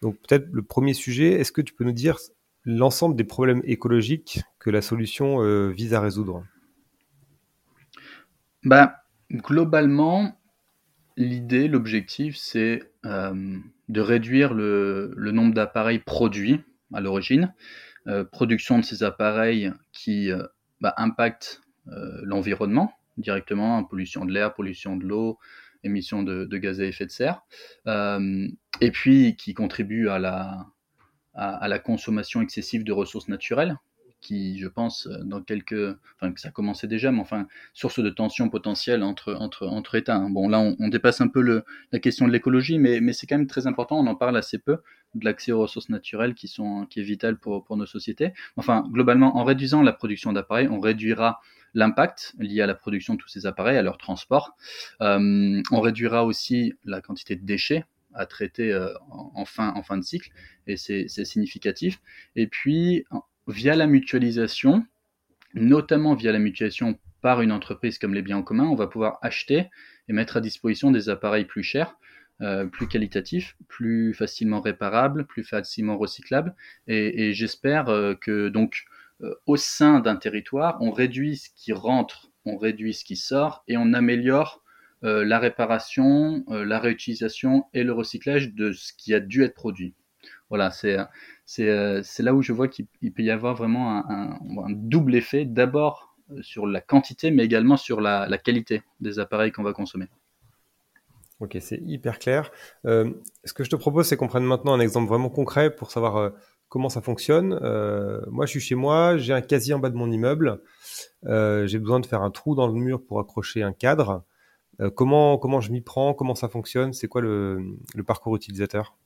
Donc 0.00 0.16
peut-être 0.18 0.46
le 0.52 0.62
premier 0.62 0.94
sujet, 0.94 1.32
est-ce 1.32 1.50
que 1.50 1.60
tu 1.60 1.74
peux 1.74 1.84
nous 1.84 1.92
dire 1.92 2.18
l'ensemble 2.64 3.16
des 3.16 3.24
problèmes 3.24 3.62
écologiques 3.64 4.40
que 4.60 4.70
la 4.70 4.82
solution 4.82 5.42
euh, 5.42 5.70
vise 5.70 5.94
à 5.94 6.00
résoudre? 6.00 6.44
Bah, 8.64 9.02
Globalement, 9.32 10.36
l'idée, 11.16 11.68
l'objectif, 11.68 12.36
c'est 12.36 12.82
euh, 13.04 13.58
de 13.88 14.00
réduire 14.00 14.54
le, 14.54 15.14
nombre 15.16 15.54
d'appareils 15.54 15.98
produits 15.98 16.60
à 16.92 17.00
l'origine, 17.00 17.54
euh, 18.06 18.24
production 18.24 18.78
de 18.78 18.84
ces 18.84 19.02
appareils 19.02 19.72
qui 19.92 20.30
bah, 20.80 20.94
impactent 20.96 21.60
l'environnement 21.86 22.92
directement, 23.18 23.82
pollution 23.84 24.24
de 24.24 24.32
l'air, 24.32 24.54
pollution 24.54 24.96
de 24.96 25.04
l'eau, 25.04 25.38
émissions 25.84 26.22
de, 26.22 26.56
gaz 26.56 26.80
à 26.80 26.84
effet 26.84 27.06
de 27.06 27.10
serre, 27.10 27.42
et 27.86 28.90
puis 28.90 29.36
qui 29.36 29.52
contribuent 29.54 30.08
à, 30.08 30.18
la 31.34 31.78
consommation 31.78 32.40
excessive 32.40 32.84
de 32.84 32.92
ressources 32.92 33.28
naturelles, 33.28 33.76
qui, 34.22 34.58
je 34.58 34.68
pense, 34.68 35.06
dans 35.24 35.42
quelques, 35.42 35.96
enfin, 36.16 36.32
que 36.32 36.40
ça 36.40 36.50
commençait 36.50 36.86
déjà, 36.86 37.12
mais 37.12 37.20
enfin, 37.20 37.46
source 37.74 38.00
de 38.00 38.08
tension 38.08 38.48
potentielle 38.48 39.02
entre, 39.02 39.34
entre, 39.34 39.66
entre 39.66 39.96
États. 39.96 40.16
Hein. 40.16 40.30
Bon, 40.30 40.48
là, 40.48 40.60
on, 40.60 40.88
dépasse 40.88 41.20
un 41.20 41.28
peu 41.28 41.42
le, 41.42 41.64
la 41.90 41.98
question 41.98 42.26
de 42.26 42.32
l'écologie, 42.32 42.78
mais, 42.78 43.00
mais 43.00 43.12
c'est 43.12 43.26
quand 43.26 43.36
même 43.36 43.46
très 43.46 43.66
important, 43.66 43.98
on 43.98 44.06
en 44.06 44.14
parle 44.14 44.36
assez 44.36 44.58
peu, 44.58 44.78
de 45.14 45.24
l'accès 45.24 45.52
aux 45.52 45.60
ressources 45.60 45.90
naturelles 45.90 46.34
qui, 46.34 46.48
sont, 46.48 46.86
qui 46.86 47.00
est 47.00 47.02
vital 47.02 47.36
pour, 47.36 47.64
pour 47.64 47.76
nos 47.76 47.84
sociétés. 47.84 48.32
Enfin, 48.56 48.84
globalement, 48.90 49.36
en 49.36 49.44
réduisant 49.44 49.82
la 49.82 49.92
production 49.92 50.32
d'appareils, 50.32 50.68
on 50.68 50.80
réduira 50.80 51.40
l'impact 51.74 52.34
lié 52.38 52.62
à 52.62 52.66
la 52.66 52.74
production 52.74 53.14
de 53.14 53.18
tous 53.18 53.28
ces 53.28 53.46
appareils, 53.46 53.76
à 53.76 53.82
leur 53.82 53.98
transport. 53.98 54.56
Euh, 55.00 55.60
on 55.70 55.80
réduira 55.80 56.24
aussi 56.24 56.74
la 56.84 57.00
quantité 57.00 57.36
de 57.36 57.44
déchets 57.44 57.84
à 58.14 58.26
traiter 58.26 58.72
euh, 58.72 58.92
en, 59.10 59.44
fin, 59.46 59.72
en 59.74 59.82
fin 59.82 59.96
de 59.96 60.02
cycle, 60.02 60.30
et 60.66 60.76
c'est 60.76 61.08
significatif. 61.08 62.00
Et 62.36 62.46
puis, 62.46 63.04
via 63.46 63.74
la 63.74 63.86
mutualisation, 63.86 64.84
notamment 65.54 66.14
via 66.14 66.32
la 66.32 66.38
mutualisation 66.38 66.98
par 67.20 67.40
une 67.40 67.52
entreprise 67.52 67.98
comme 67.98 68.14
les 68.14 68.22
biens 68.22 68.38
en 68.38 68.42
commun, 68.42 68.64
on 68.64 68.74
va 68.74 68.86
pouvoir 68.86 69.18
acheter 69.22 69.70
et 70.08 70.12
mettre 70.12 70.36
à 70.36 70.40
disposition 70.40 70.90
des 70.90 71.08
appareils 71.08 71.44
plus 71.44 71.62
chers, 71.62 71.96
euh, 72.40 72.66
plus 72.66 72.88
qualitatifs, 72.88 73.56
plus 73.68 74.14
facilement 74.14 74.60
réparables, 74.60 75.26
plus 75.26 75.44
facilement 75.44 75.96
recyclables. 75.96 76.54
Et, 76.88 77.32
j'espère 77.32 77.88
euh, 77.88 78.14
que 78.14 78.48
donc 78.48 78.84
au 79.46 79.56
sein 79.56 80.00
d'un 80.00 80.16
territoire, 80.16 80.78
on 80.80 80.90
réduit 80.90 81.36
ce 81.36 81.48
qui 81.54 81.72
rentre, 81.72 82.32
on 82.44 82.56
réduit 82.56 82.94
ce 82.94 83.04
qui 83.04 83.14
sort 83.14 83.62
et 83.68 83.76
on 83.76 83.92
améliore 83.92 84.62
euh, 85.04 85.24
la 85.24 85.40
réparation, 85.40 86.44
euh, 86.48 86.64
la 86.64 86.78
réutilisation 86.78 87.64
et 87.74 87.82
le 87.82 87.92
recyclage 87.92 88.54
de 88.54 88.72
ce 88.72 88.92
qui 88.92 89.14
a 89.14 89.20
dû 89.20 89.42
être 89.42 89.54
produit. 89.54 89.94
Voilà, 90.52 90.70
c'est 90.70 90.98
euh, 91.60 92.02
là 92.18 92.34
où 92.34 92.42
je 92.42 92.52
vois 92.52 92.68
qu'il 92.68 92.86
peut 92.86 93.22
y 93.22 93.30
avoir 93.30 93.54
vraiment 93.54 94.04
un, 94.06 94.36
double 94.68 95.14
effet, 95.14 95.46
d'abord 95.46 96.14
sur 96.42 96.66
la 96.66 96.82
quantité, 96.82 97.30
mais 97.30 97.42
également 97.42 97.78
sur 97.78 98.02
la, 98.02 98.36
qualité 98.36 98.82
des 99.00 99.18
appareils 99.18 99.50
qu'on 99.50 99.62
va 99.62 99.72
consommer. 99.72 100.08
Ok, 101.40 101.56
c'est 101.58 101.80
hyper 101.86 102.18
clair. 102.18 102.50
ce 102.84 103.52
que 103.54 103.64
je 103.64 103.70
te 103.70 103.76
propose, 103.76 104.06
c'est 104.06 104.18
qu'on 104.18 104.28
prenne 104.28 104.44
maintenant 104.44 104.74
un 104.74 104.80
exemple 104.80 105.08
vraiment 105.08 105.30
concret 105.30 105.74
pour 105.74 105.90
savoir 105.90 106.32
comment 106.68 106.90
ça 106.90 107.00
fonctionne. 107.00 107.58
moi, 108.30 108.44
je 108.44 108.50
suis 108.50 108.60
chez 108.60 108.74
moi, 108.74 109.16
j'ai 109.16 109.32
un 109.32 109.40
casier 109.40 109.72
en 109.72 109.78
bas 109.78 109.88
de 109.88 109.96
mon 109.96 110.12
immeuble. 110.12 110.60
j'ai 111.24 111.78
besoin 111.78 112.00
de 112.00 112.04
faire 112.04 112.20
un 112.20 112.30
trou 112.30 112.54
dans 112.54 112.66
le 112.66 112.74
mur 112.74 113.02
pour 113.02 113.20
accrocher 113.20 113.62
un 113.62 113.72
cadre. 113.72 114.22
Euh, 114.80 114.90
comment, 114.90 115.38
comment 115.38 115.60
je 115.60 115.70
m'y 115.70 115.80
prends? 115.80 116.14
Comment 116.14 116.34
ça 116.34 116.48
fonctionne? 116.48 116.92
C'est 116.92 117.08
quoi 117.08 117.20
le, 117.20 117.76
parcours 118.06 118.36
utilisateur? 118.36 118.96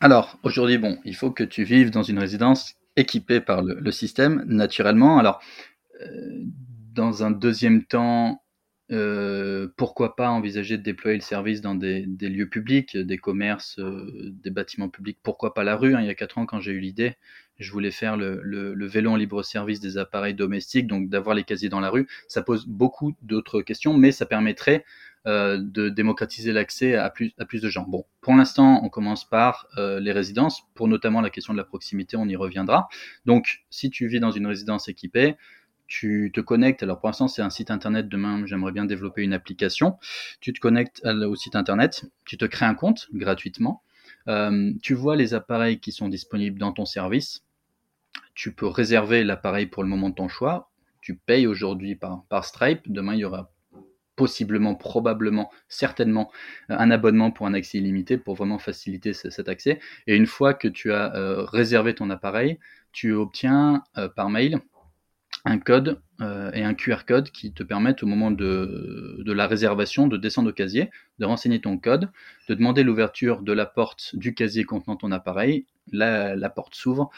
Alors, 0.00 0.38
aujourd'hui, 0.42 0.78
bon, 0.78 0.98
il 1.04 1.14
faut 1.14 1.30
que 1.30 1.44
tu 1.44 1.64
vives 1.64 1.90
dans 1.90 2.02
une 2.02 2.18
résidence 2.18 2.74
équipée 2.96 3.40
par 3.40 3.62
le, 3.62 3.90
système, 3.90 4.44
naturellement. 4.46 5.18
Alors, 5.18 5.40
euh, 6.00 6.44
dans 6.94 7.24
un 7.24 7.30
deuxième 7.30 7.84
temps, 7.84 8.42
euh, 8.92 9.68
pourquoi 9.76 10.16
pas 10.16 10.30
envisager 10.30 10.78
de 10.78 10.82
déployer 10.82 11.16
le 11.16 11.22
service 11.22 11.60
dans 11.60 11.74
des, 11.74 12.04
lieux 12.20 12.48
publics, 12.48 12.96
des 12.96 13.18
commerces, 13.18 13.78
des 13.78 14.50
bâtiments 14.50 14.88
publics? 14.88 15.18
Pourquoi 15.22 15.54
pas 15.54 15.64
la 15.64 15.76
rue 15.76 15.94
hein? 15.94 16.00
Il 16.00 16.06
y 16.06 16.10
a 16.10 16.14
quatre 16.14 16.38
ans, 16.38 16.46
quand 16.46 16.60
j'ai 16.60 16.72
eu 16.72 16.80
l'idée, 16.80 17.16
je 17.58 17.72
voulais 17.72 17.90
faire 17.90 18.16
le, 18.16 18.86
vélo 18.86 19.12
en 19.12 19.16
libre 19.16 19.42
service 19.42 19.80
des 19.80 19.98
appareils 19.98 20.34
domestiques, 20.34 20.86
donc 20.86 21.08
d'avoir 21.08 21.34
les 21.34 21.44
casiers 21.44 21.68
dans 21.68 21.80
la 21.80 21.90
rue. 21.90 22.06
Ça 22.28 22.42
pose 22.42 22.66
beaucoup 22.66 23.14
d'autres 23.22 23.62
questions, 23.62 23.96
mais 23.96 24.12
ça 24.12 24.26
permettrait 24.26 24.84
euh, 25.26 25.58
de 25.60 25.88
démocratiser 25.88 26.52
l'accès 26.52 26.94
à 26.94 27.10
plus, 27.10 27.32
de 27.36 27.68
gens. 27.68 27.84
Bon, 27.88 28.04
pour 28.20 28.34
l'instant, 28.34 28.80
on 28.84 28.88
commence 28.88 29.28
par 29.28 29.66
euh, 29.76 30.00
les 30.00 30.12
résidences, 30.12 30.62
pour 30.74 30.88
notamment 30.88 31.20
la 31.20 31.30
question 31.30 31.52
de 31.52 31.58
la 31.58 31.64
proximité, 31.64 32.16
on 32.16 32.28
y 32.28 32.36
reviendra. 32.36 32.88
Donc, 33.24 33.64
si 33.70 33.90
tu 33.90 34.06
vis 34.06 34.20
dans 34.20 34.30
une 34.30 34.46
résidence 34.46 34.88
équipée, 34.88 35.36
tu 35.88 36.30
te 36.34 36.40
connectes, 36.40 36.82
alors 36.82 36.98
pour 36.98 37.08
l'instant 37.08 37.28
c'est 37.28 37.42
un 37.42 37.50
site 37.50 37.70
internet, 37.70 38.08
demain 38.08 38.44
j'aimerais 38.44 38.72
bien 38.72 38.86
développer 38.86 39.22
une 39.22 39.32
application, 39.32 39.98
tu 40.40 40.52
te 40.52 40.58
connectes 40.58 41.00
au 41.04 41.36
site 41.36 41.54
internet, 41.54 42.06
tu 42.24 42.36
te 42.36 42.44
crées 42.44 42.66
un 42.66 42.74
compte 42.74 43.06
gratuitement, 43.14 43.84
euh, 44.26 44.72
tu 44.82 44.94
vois 44.94 45.14
les 45.14 45.32
appareils 45.32 45.78
qui 45.78 45.92
sont 45.92 46.08
disponibles 46.08 46.58
dans 46.58 46.72
ton 46.72 46.86
service, 46.86 47.44
tu 48.34 48.52
peux 48.52 48.66
réserver 48.66 49.24
l'appareil 49.24 49.66
pour 49.66 49.82
le 49.82 49.88
moment 49.88 50.10
de 50.10 50.14
ton 50.14 50.28
choix. 50.28 50.70
Tu 51.00 51.16
payes 51.16 51.46
aujourd'hui 51.46 51.96
par, 51.96 52.24
par 52.28 52.44
Stripe. 52.44 52.82
Demain, 52.86 53.14
il 53.14 53.20
y 53.20 53.24
aura 53.24 53.50
possiblement, 54.16 54.74
probablement, 54.74 55.50
certainement 55.68 56.32
euh, 56.70 56.76
un 56.78 56.90
abonnement 56.90 57.30
pour 57.30 57.46
un 57.46 57.54
accès 57.54 57.78
illimité 57.78 58.18
pour 58.18 58.34
vraiment 58.34 58.58
faciliter 58.58 59.12
cet 59.12 59.48
accès. 59.48 59.78
Et 60.06 60.16
une 60.16 60.26
fois 60.26 60.54
que 60.54 60.68
tu 60.68 60.92
as 60.92 61.14
euh, 61.14 61.44
réservé 61.44 61.94
ton 61.94 62.10
appareil, 62.10 62.58
tu 62.92 63.12
obtiens 63.12 63.84
euh, 63.98 64.08
par 64.08 64.30
mail 64.30 64.58
un 65.44 65.58
code 65.58 66.00
et 66.54 66.64
un 66.64 66.74
QR 66.74 67.04
code 67.06 67.30
qui 67.30 67.52
te 67.52 67.62
permettent 67.62 68.02
au 68.02 68.06
moment 68.06 68.32
de, 68.32 69.22
la 69.24 69.46
réservation 69.46 70.08
de 70.08 70.16
descendre 70.16 70.50
au 70.50 70.52
casier, 70.52 70.90
de 71.20 71.24
renseigner 71.24 71.60
ton 71.60 71.78
code, 71.78 72.10
de 72.48 72.54
demander 72.54 72.82
l'ouverture 72.82 73.42
de 73.42 73.52
la 73.52 73.66
porte 73.66 74.16
du 74.16 74.34
casier 74.34 74.64
contenant 74.64 74.96
ton 74.96 75.12
appareil. 75.12 75.66
la 75.92 76.50
porte 76.50 76.74
s'ouvre 76.74 77.10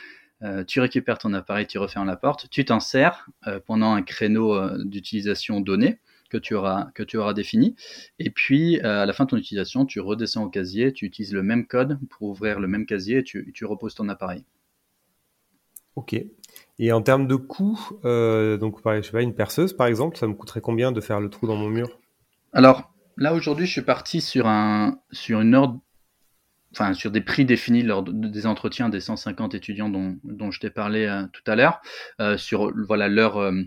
tu 0.66 0.80
récupères 0.80 1.16
ton 1.16 1.32
appareil, 1.32 1.66
tu 1.66 1.78
refermes 1.78 2.06
la 2.06 2.16
porte, 2.16 2.50
tu 2.50 2.66
t'en 2.66 2.80
sers 2.80 3.30
pendant 3.66 3.94
un 3.94 4.02
créneau 4.02 4.76
d'utilisation 4.84 5.60
donné 5.60 6.00
que 6.28 6.38
tu 6.38 6.54
auras, 6.54 6.88
que 6.94 7.02
tu 7.02 7.16
auras 7.16 7.34
défini. 7.34 7.76
Et 8.18 8.30
puis, 8.30 8.80
à 8.80 9.06
la 9.06 9.12
fin 9.12 9.24
de 9.24 9.30
ton 9.30 9.36
utilisation, 9.36 9.86
tu 9.86 10.00
redescends 10.00 10.44
au 10.44 10.48
casier, 10.48 10.92
tu 10.92 11.06
utilises 11.06 11.32
le 11.32 11.42
même 11.42 11.66
code 11.66 11.98
pour 12.10 12.28
ouvrir 12.28 12.60
le 12.60 12.68
même 12.68 12.86
casier 12.86 13.18
et 13.18 13.24
tu, 13.24 13.52
tu 13.54 13.64
reposes 13.64 13.94
ton 13.94 14.08
appareil. 14.08 14.44
Ok. 15.96 16.14
Et 16.78 16.92
en 16.92 17.02
termes 17.02 17.26
de 17.26 17.34
coût, 17.34 17.78
donc 18.02 18.78
je 18.84 19.02
sais 19.02 19.12
pas, 19.12 19.22
une 19.22 19.34
perceuse 19.34 19.72
par 19.72 19.86
exemple, 19.86 20.16
ça 20.16 20.26
me 20.26 20.34
coûterait 20.34 20.60
combien 20.60 20.92
de 20.92 21.00
faire 21.00 21.20
le 21.20 21.28
trou 21.28 21.46
dans 21.46 21.56
mon 21.56 21.68
mur? 21.68 21.98
Alors 22.52 22.92
là 23.16 23.34
aujourd'hui, 23.34 23.66
je 23.66 23.72
suis 23.72 23.82
parti 23.82 24.20
sur 24.20 24.46
un 24.46 24.98
sur 25.10 25.40
une 25.40 25.80
enfin 26.72 26.94
sur 26.94 27.10
des 27.10 27.20
prix 27.20 27.44
définis 27.44 27.82
lors 27.82 28.02
des 28.02 28.46
entretiens 28.46 28.88
des 28.88 29.00
150 29.00 29.54
étudiants 29.54 29.88
dont, 29.88 30.18
dont 30.24 30.50
je 30.50 30.60
t'ai 30.60 30.70
parlé 30.70 31.06
euh, 31.06 31.24
tout 31.32 31.42
à 31.46 31.56
l'heure, 31.56 31.80
euh, 32.20 32.36
sur 32.36 32.72
voilà 32.86 33.08
leur 33.08 33.38
euh, 33.38 33.62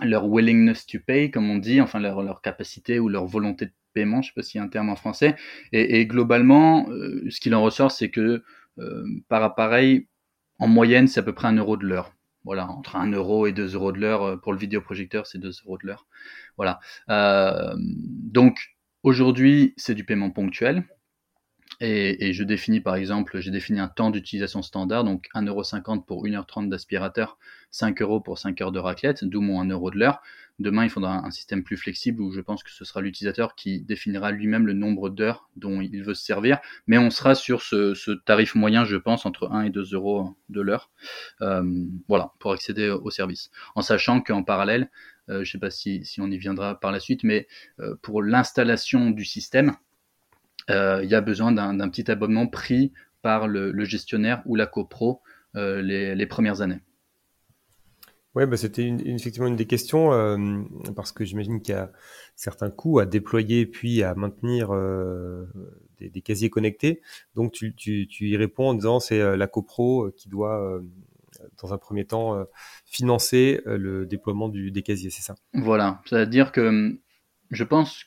leur 0.00 0.26
willingness 0.26 0.86
to 0.86 0.98
pay, 1.06 1.30
comme 1.30 1.50
on 1.50 1.58
dit, 1.58 1.80
enfin 1.80 2.00
leur, 2.00 2.22
leur 2.22 2.42
capacité 2.42 2.98
ou 2.98 3.08
leur 3.08 3.26
volonté 3.26 3.66
de 3.66 3.72
paiement, 3.92 4.22
je 4.22 4.28
sais 4.28 4.34
pas 4.34 4.42
s'il 4.42 4.58
y 4.58 4.62
a 4.62 4.64
un 4.64 4.68
terme 4.68 4.90
en 4.90 4.96
français. 4.96 5.36
Et, 5.72 6.00
et 6.00 6.06
globalement, 6.06 6.86
ce 6.86 7.40
qu'il 7.40 7.54
en 7.54 7.62
ressort, 7.62 7.92
c'est 7.92 8.10
que 8.10 8.42
par 9.28 9.42
appareil, 9.42 10.08
en 10.58 10.68
moyenne, 10.68 11.06
c'est 11.06 11.20
à 11.20 11.22
peu 11.22 11.32
près 11.32 11.48
un 11.48 11.56
euro 11.56 11.76
de 11.76 11.86
l'heure. 11.86 12.12
Voilà, 12.44 12.68
entre 12.68 12.96
1 12.96 13.10
euro 13.12 13.46
et 13.46 13.52
2 13.52 13.74
euros 13.74 13.92
de 13.92 13.98
l'heure. 13.98 14.40
Pour 14.40 14.52
le 14.52 14.58
vidéoprojecteur, 14.58 15.26
c'est 15.26 15.38
2 15.38 15.50
euros 15.64 15.78
de 15.78 15.86
l'heure. 15.86 16.06
Voilà. 16.56 16.80
donc, 17.08 18.76
aujourd'hui, 19.02 19.74
c'est 19.76 19.94
du 19.94 20.04
paiement 20.04 20.30
ponctuel. 20.30 20.84
Et, 21.80 22.32
je 22.32 22.44
définis 22.44 22.80
par 22.80 22.96
exemple, 22.96 23.40
j'ai 23.40 23.50
défini 23.50 23.80
un 23.80 23.88
temps 23.88 24.10
d'utilisation 24.10 24.62
standard, 24.62 25.04
donc 25.04 25.28
1,50€ 25.34 26.04
pour 26.04 26.24
1h30 26.24 26.68
d'aspirateur, 26.68 27.38
5 27.70 28.00
euros 28.02 28.20
pour 28.20 28.38
5 28.38 28.60
heures 28.60 28.72
de 28.72 28.78
raclette, 28.78 29.24
d'où 29.24 29.40
mon 29.40 29.60
1 29.60 29.68
euro 29.70 29.90
de 29.90 29.98
l'heure. 29.98 30.20
Demain, 30.60 30.84
il 30.84 30.90
faudra 30.90 31.26
un 31.26 31.30
système 31.32 31.64
plus 31.64 31.76
flexible 31.76 32.22
où 32.22 32.30
je 32.30 32.40
pense 32.40 32.62
que 32.62 32.70
ce 32.70 32.84
sera 32.84 33.00
l'utilisateur 33.00 33.56
qui 33.56 33.80
définira 33.80 34.30
lui-même 34.30 34.68
le 34.68 34.72
nombre 34.72 35.10
d'heures 35.10 35.50
dont 35.56 35.80
il 35.80 36.04
veut 36.04 36.14
se 36.14 36.24
servir, 36.24 36.60
mais 36.86 36.96
on 36.96 37.10
sera 37.10 37.34
sur 37.34 37.60
ce, 37.62 38.12
tarif 38.24 38.54
moyen, 38.54 38.84
je 38.84 38.96
pense, 38.96 39.26
entre 39.26 39.50
1 39.50 39.64
et 39.64 39.70
2 39.70 39.94
euros 39.94 40.36
de 40.50 40.60
l'heure, 40.60 40.90
euh, 41.40 41.64
voilà, 42.06 42.32
pour 42.38 42.52
accéder 42.52 42.88
au 42.88 43.10
service. 43.10 43.50
En 43.74 43.82
sachant 43.82 44.20
qu'en 44.20 44.44
parallèle, 44.44 44.90
euh, 45.28 45.36
je 45.36 45.40
ne 45.40 45.44
sais 45.44 45.58
pas 45.58 45.70
si, 45.70 46.04
on 46.18 46.30
y 46.30 46.38
viendra 46.38 46.78
par 46.78 46.92
la 46.92 47.00
suite, 47.00 47.24
mais 47.24 47.48
euh, 47.80 47.96
pour 48.02 48.22
l'installation 48.22 49.10
du 49.10 49.24
système, 49.24 49.74
il 50.68 51.08
y 51.08 51.14
a 51.14 51.20
besoin 51.20 51.52
d'un 51.52 51.88
petit 51.88 52.10
abonnement 52.10 52.46
pris 52.46 52.92
par 53.24 53.48
le, 53.48 53.84
gestionnaire 53.84 54.42
ou 54.44 54.54
la 54.54 54.66
copro 54.66 55.22
euh, 55.56 55.80
les, 55.80 56.14
les, 56.14 56.26
premières 56.26 56.60
années. 56.60 56.80
Ouais, 58.34 58.46
bah 58.46 58.56
c'était 58.56 58.88
effectivement 59.04 59.46
une 59.46 59.56
des 59.56 59.66
questions, 59.66 60.12
euh, 60.12 60.36
parce 60.96 61.12
que 61.12 61.24
j'imagine 61.24 61.62
qu'il 61.62 61.74
y 61.74 61.78
a 61.78 61.92
certains 62.34 62.68
coûts 62.68 62.98
à 62.98 63.06
déployer 63.06 63.64
puis 63.64 64.02
à 64.02 64.14
maintenir 64.16 64.74
euh, 64.74 65.46
des, 65.98 66.10
des, 66.10 66.20
casiers 66.20 66.50
connectés. 66.50 67.00
Donc 67.36 67.52
tu, 67.52 67.74
tu, 67.74 68.08
tu 68.08 68.28
y 68.28 68.36
réponds 68.36 68.70
en 68.70 68.74
disant 68.74 68.98
c'est 68.98 69.20
euh, 69.20 69.36
la 69.36 69.46
copro 69.46 70.10
qui 70.16 70.28
doit, 70.28 70.82
dans 71.62 71.72
un 71.72 71.78
premier 71.78 72.04
temps, 72.04 72.44
financer 72.84 73.62
le 73.64 74.04
déploiement 74.04 74.48
du, 74.48 74.72
des 74.72 74.82
casiers, 74.82 75.10
c'est 75.10 75.22
ça? 75.22 75.36
Voilà, 75.54 76.02
c'est-à-dire 76.04 76.50
que 76.50 76.98
je 77.50 77.64
pense 77.64 78.06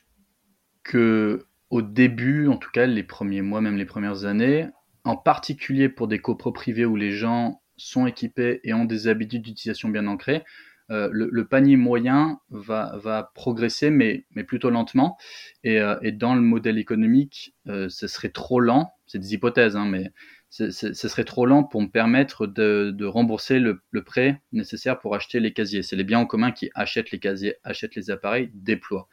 que 0.84 1.47
au 1.70 1.82
début, 1.82 2.48
en 2.48 2.56
tout 2.56 2.70
cas 2.70 2.86
les 2.86 3.02
premiers 3.02 3.42
mois, 3.42 3.60
même 3.60 3.76
les 3.76 3.84
premières 3.84 4.24
années, 4.24 4.68
en 5.04 5.16
particulier 5.16 5.88
pour 5.88 6.08
des 6.08 6.18
copros 6.18 6.52
privés 6.52 6.84
où 6.84 6.96
les 6.96 7.12
gens 7.12 7.62
sont 7.76 8.06
équipés 8.06 8.60
et 8.64 8.74
ont 8.74 8.84
des 8.84 9.08
habitudes 9.08 9.42
d'utilisation 9.42 9.88
bien 9.88 10.06
ancrées, 10.06 10.44
euh, 10.90 11.10
le, 11.12 11.44
panier 11.46 11.76
moyen 11.76 12.40
va, 12.50 13.30
progresser, 13.34 13.90
mais, 13.90 14.24
plutôt 14.46 14.70
lentement. 14.70 15.18
Et, 15.62 15.80
euh, 15.80 15.96
et 16.02 16.12
dans 16.12 16.34
le 16.34 16.40
modèle 16.40 16.78
économique, 16.78 17.54
euh, 17.68 17.88
ce 17.88 18.06
serait 18.06 18.30
trop 18.30 18.60
lent. 18.60 18.92
C'est 19.06 19.18
des 19.18 19.34
hypothèses, 19.34 19.76
hein, 19.76 19.86
mais 19.86 20.10
ce 20.50 20.70
serait 20.70 21.24
trop 21.24 21.44
lent 21.44 21.62
pour 21.62 21.82
me 21.82 21.88
permettre 21.88 22.46
de, 22.46 23.04
rembourser 23.04 23.58
le, 23.58 23.82
prêt 24.02 24.40
nécessaire 24.52 24.98
pour 24.98 25.14
acheter 25.14 25.40
les 25.40 25.52
casiers. 25.52 25.82
C'est 25.82 25.96
les 25.96 26.04
biens 26.04 26.20
en 26.20 26.26
commun 26.26 26.52
qui 26.52 26.70
achètent 26.74 27.10
les 27.10 27.18
casiers, 27.18 27.56
achètent 27.64 27.94
les 27.94 28.10
appareils, 28.10 28.50
déploient. 28.54 29.08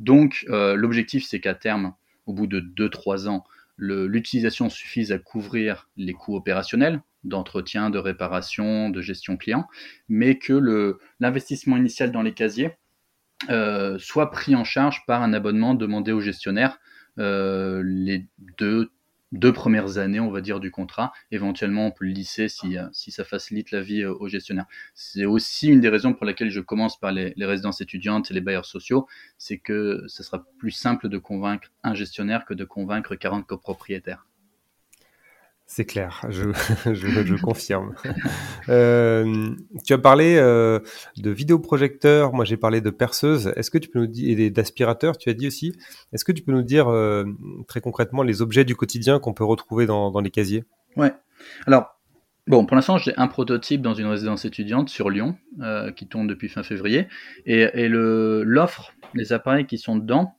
Donc, 0.00 0.44
l'objectif, 0.48 1.24
c'est 1.24 1.38
qu'à 1.38 1.54
terme, 1.54 1.94
au 2.30 2.32
bout 2.32 2.46
de 2.46 2.60
2-3 2.60 3.28
ans, 3.28 3.44
l'utilisation 3.76 4.70
suffise 4.70 5.10
à 5.10 5.18
couvrir 5.18 5.88
les 5.96 6.12
coûts 6.12 6.36
opérationnels 6.36 7.02
d'entretien, 7.24 7.90
de 7.90 7.98
réparation, 7.98 8.88
de 8.88 9.00
gestion 9.00 9.36
client, 9.36 9.66
mais 10.08 10.38
que 10.38 10.96
l'investissement 11.18 11.76
initial 11.76 12.12
dans 12.12 12.22
les 12.22 12.32
casiers 12.32 12.70
euh, 13.48 13.98
soit 13.98 14.30
pris 14.30 14.54
en 14.54 14.64
charge 14.64 15.04
par 15.06 15.22
un 15.22 15.32
abonnement 15.32 15.74
demandé 15.74 16.12
au 16.12 16.20
gestionnaire 16.20 16.78
euh, 17.18 17.82
les 17.84 18.28
deux, 18.58 18.90
deux 19.32 19.52
premières 19.52 19.98
années, 19.98 20.20
on 20.20 20.30
va 20.30 20.40
dire, 20.40 20.60
du 20.60 20.70
contrat. 20.70 21.12
Éventuellement, 21.30 21.86
on 21.86 21.90
peut 21.90 22.04
le 22.04 22.12
lisser 22.12 22.48
si, 22.48 22.76
euh, 22.78 22.86
si 22.92 23.10
ça 23.10 23.24
facilite 23.24 23.70
la 23.70 23.80
vie 23.80 24.04
au 24.04 24.28
gestionnaire. 24.28 24.66
C'est 24.94 25.24
aussi 25.24 25.68
une 25.68 25.80
des 25.80 25.88
raisons 25.88 26.14
pour 26.14 26.26
lesquelles 26.26 26.50
je 26.50 26.60
commence 26.60 26.98
par 26.98 27.12
les, 27.12 27.32
les 27.36 27.46
résidences 27.46 27.80
étudiantes 27.80 28.30
et 28.30 28.34
les 28.34 28.40
bailleurs 28.40 28.66
sociaux, 28.66 29.06
c'est 29.38 29.58
que 29.58 30.04
ce 30.06 30.22
sera 30.22 30.44
plus 30.58 30.72
simple 30.72 31.08
de 31.08 31.18
convaincre 31.18 31.68
un 31.82 31.94
gestionnaire 31.94 32.44
que 32.44 32.54
de 32.54 32.64
convaincre 32.64 33.14
40 33.14 33.46
copropriétaires. 33.46 34.26
C'est 35.72 35.84
clair, 35.84 36.26
je, 36.30 37.40
confirme. 37.42 37.94
Euh, 38.68 39.54
tu 39.84 39.92
as 39.92 39.98
parlé 39.98 40.36
euh, 40.36 40.80
de 41.16 41.30
vidéoprojecteurs, 41.30 42.32
moi 42.32 42.44
j'ai 42.44 42.56
parlé 42.56 42.80
de 42.80 42.90
perceuses. 42.90 43.52
Est-ce 43.56 43.70
que 43.70 43.78
tu 43.78 43.88
peux 43.88 44.00
nous 44.00 44.06
dire, 44.06 44.38
et 44.38 44.50
d'aspirateurs, 44.50 45.16
tu 45.16 45.30
as 45.30 45.32
dit 45.32 45.46
aussi. 45.46 45.72
Est-ce 46.12 46.24
que 46.24 46.32
tu 46.32 46.42
peux 46.42 46.52
nous 46.52 46.62
dire 46.62 46.88
euh, 46.88 47.24
très 47.68 47.80
concrètement 47.80 48.22
les 48.24 48.42
objets 48.42 48.64
du 48.64 48.74
quotidien 48.74 49.20
qu'on 49.20 49.32
peut 49.32 49.44
retrouver 49.44 49.86
dans, 49.86 50.20
les 50.20 50.30
casiers? 50.30 50.64
Ouais. 50.96 51.12
Alors, 51.66 52.00
bon, 52.48 52.66
pour 52.66 52.74
l'instant 52.74 52.98
j'ai 52.98 53.16
un 53.16 53.28
prototype 53.28 53.80
dans 53.80 53.94
une 53.94 54.06
résidence 54.06 54.44
étudiante 54.44 54.88
sur 54.88 55.08
Lyon 55.08 55.36
qui 55.96 56.08
tourne 56.08 56.26
depuis 56.26 56.48
fin 56.48 56.64
février. 56.64 57.06
Et, 57.46 57.60
et 57.74 57.88
l'offre, 57.88 58.92
les 59.14 59.32
appareils 59.32 59.66
qui 59.66 59.78
sont 59.78 59.96
dedans, 59.96 60.34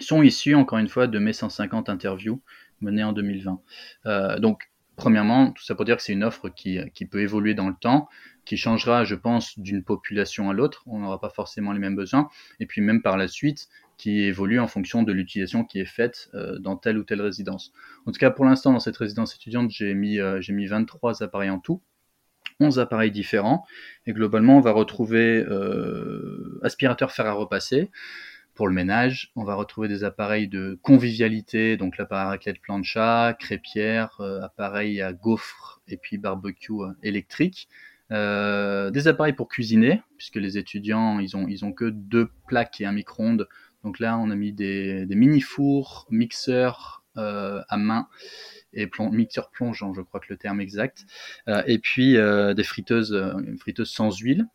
sont 0.00 0.22
issus 0.22 0.54
encore 0.54 0.78
une 0.78 0.88
fois 0.88 1.06
de 1.06 1.18
mes 1.18 1.32
150 1.32 1.88
interviews 1.88 2.40
mené 2.80 3.04
en 3.04 3.12
2020. 3.12 3.60
Euh, 4.06 4.38
donc, 4.38 4.70
premièrement, 4.96 5.52
tout 5.52 5.64
ça 5.64 5.74
pour 5.74 5.84
dire 5.84 5.96
que 5.96 6.02
c'est 6.02 6.12
une 6.12 6.24
offre 6.24 6.48
qui, 6.48 6.80
peut 7.10 7.20
évoluer 7.20 7.54
dans 7.54 7.68
le 7.68 7.74
temps, 7.80 8.08
qui 8.44 8.56
changera, 8.56 9.04
je 9.04 9.14
pense, 9.14 9.58
d'une 9.58 9.82
population 9.82 10.50
à 10.50 10.52
l'autre. 10.52 10.82
On 10.86 10.98
n'aura 10.98 11.20
pas 11.20 11.30
forcément 11.30 11.72
les 11.72 11.78
mêmes 11.78 11.96
besoins. 11.96 12.28
Et 12.60 12.66
puis 12.66 12.80
même 12.80 13.02
par 13.02 13.16
la 13.16 13.28
suite, 13.28 13.68
qui 13.96 14.22
évolue 14.22 14.60
en 14.60 14.68
fonction 14.68 15.02
de 15.02 15.12
l'utilisation 15.12 15.64
qui 15.64 15.80
est 15.80 15.84
faite 15.84 16.30
euh, 16.34 16.58
dans 16.58 16.76
telle 16.76 16.98
ou 16.98 17.04
telle 17.04 17.20
résidence. 17.20 17.72
En 18.06 18.12
tout 18.12 18.18
cas, 18.18 18.30
pour 18.30 18.44
l'instant, 18.44 18.72
dans 18.72 18.80
cette 18.80 18.96
résidence 18.96 19.34
étudiante, 19.34 19.70
j'ai 19.70 19.92
mis, 19.94 20.18
euh, 20.20 20.40
j'ai 20.40 20.52
mis 20.52 20.66
23 20.66 21.22
appareils 21.22 21.50
en 21.50 21.58
tout. 21.58 21.82
11 22.60 22.80
appareils 22.80 23.12
différents 23.12 23.64
et 24.06 24.12
globalement 24.12 24.56
on 24.56 24.60
va 24.60 24.72
retrouver 24.72 25.44
euh, 25.48 26.58
aspirateur 26.64 27.12
fer 27.12 27.26
à 27.26 27.32
repasser, 27.32 27.90
pour 28.58 28.66
le 28.66 28.74
ménage, 28.74 29.30
on 29.36 29.44
va 29.44 29.54
retrouver 29.54 29.86
des 29.86 30.02
appareils 30.02 30.48
de 30.48 30.80
convivialité, 30.82 31.76
donc 31.76 31.96
l'appareil 31.96 32.40
à 32.44 32.52
plancha, 32.60 33.36
crêpière, 33.38 34.16
euh, 34.18 34.40
appareil 34.42 35.00
à 35.00 35.12
gaufre 35.12 35.80
et 35.86 35.96
puis 35.96 36.18
barbecue 36.18 36.72
euh, 36.72 36.92
électrique. 37.04 37.68
Euh, 38.10 38.90
des 38.90 39.06
appareils 39.06 39.34
pour 39.34 39.46
cuisiner, 39.46 40.02
puisque 40.16 40.34
les 40.34 40.58
étudiants, 40.58 41.20
ils 41.20 41.36
ont, 41.36 41.72
que 41.72 41.84
deux 41.84 42.30
plaques 42.48 42.80
et 42.80 42.84
un 42.84 42.90
micro-ondes. 42.90 43.46
Donc 43.84 44.00
là, 44.00 44.18
on 44.18 44.28
a 44.28 44.34
mis 44.34 44.52
des, 44.52 45.06
des 45.06 45.14
mini-fours, 45.14 46.08
mixeurs 46.10 47.04
à 47.14 47.76
main 47.76 48.08
et 48.74 48.88
mixeur 49.12 49.50
plongeant, 49.50 49.94
je 49.94 50.00
crois 50.02 50.20
que 50.20 50.26
le 50.28 50.36
terme 50.36 50.60
exact. 50.60 51.06
Euh, 51.48 51.62
et 51.66 51.78
puis 51.78 52.16
euh, 52.16 52.54
des 52.54 52.64
friteuses, 52.64 53.12
euh, 53.12 53.32
friteuse 53.58 53.90
sans 53.90 54.16
huile. 54.18 54.46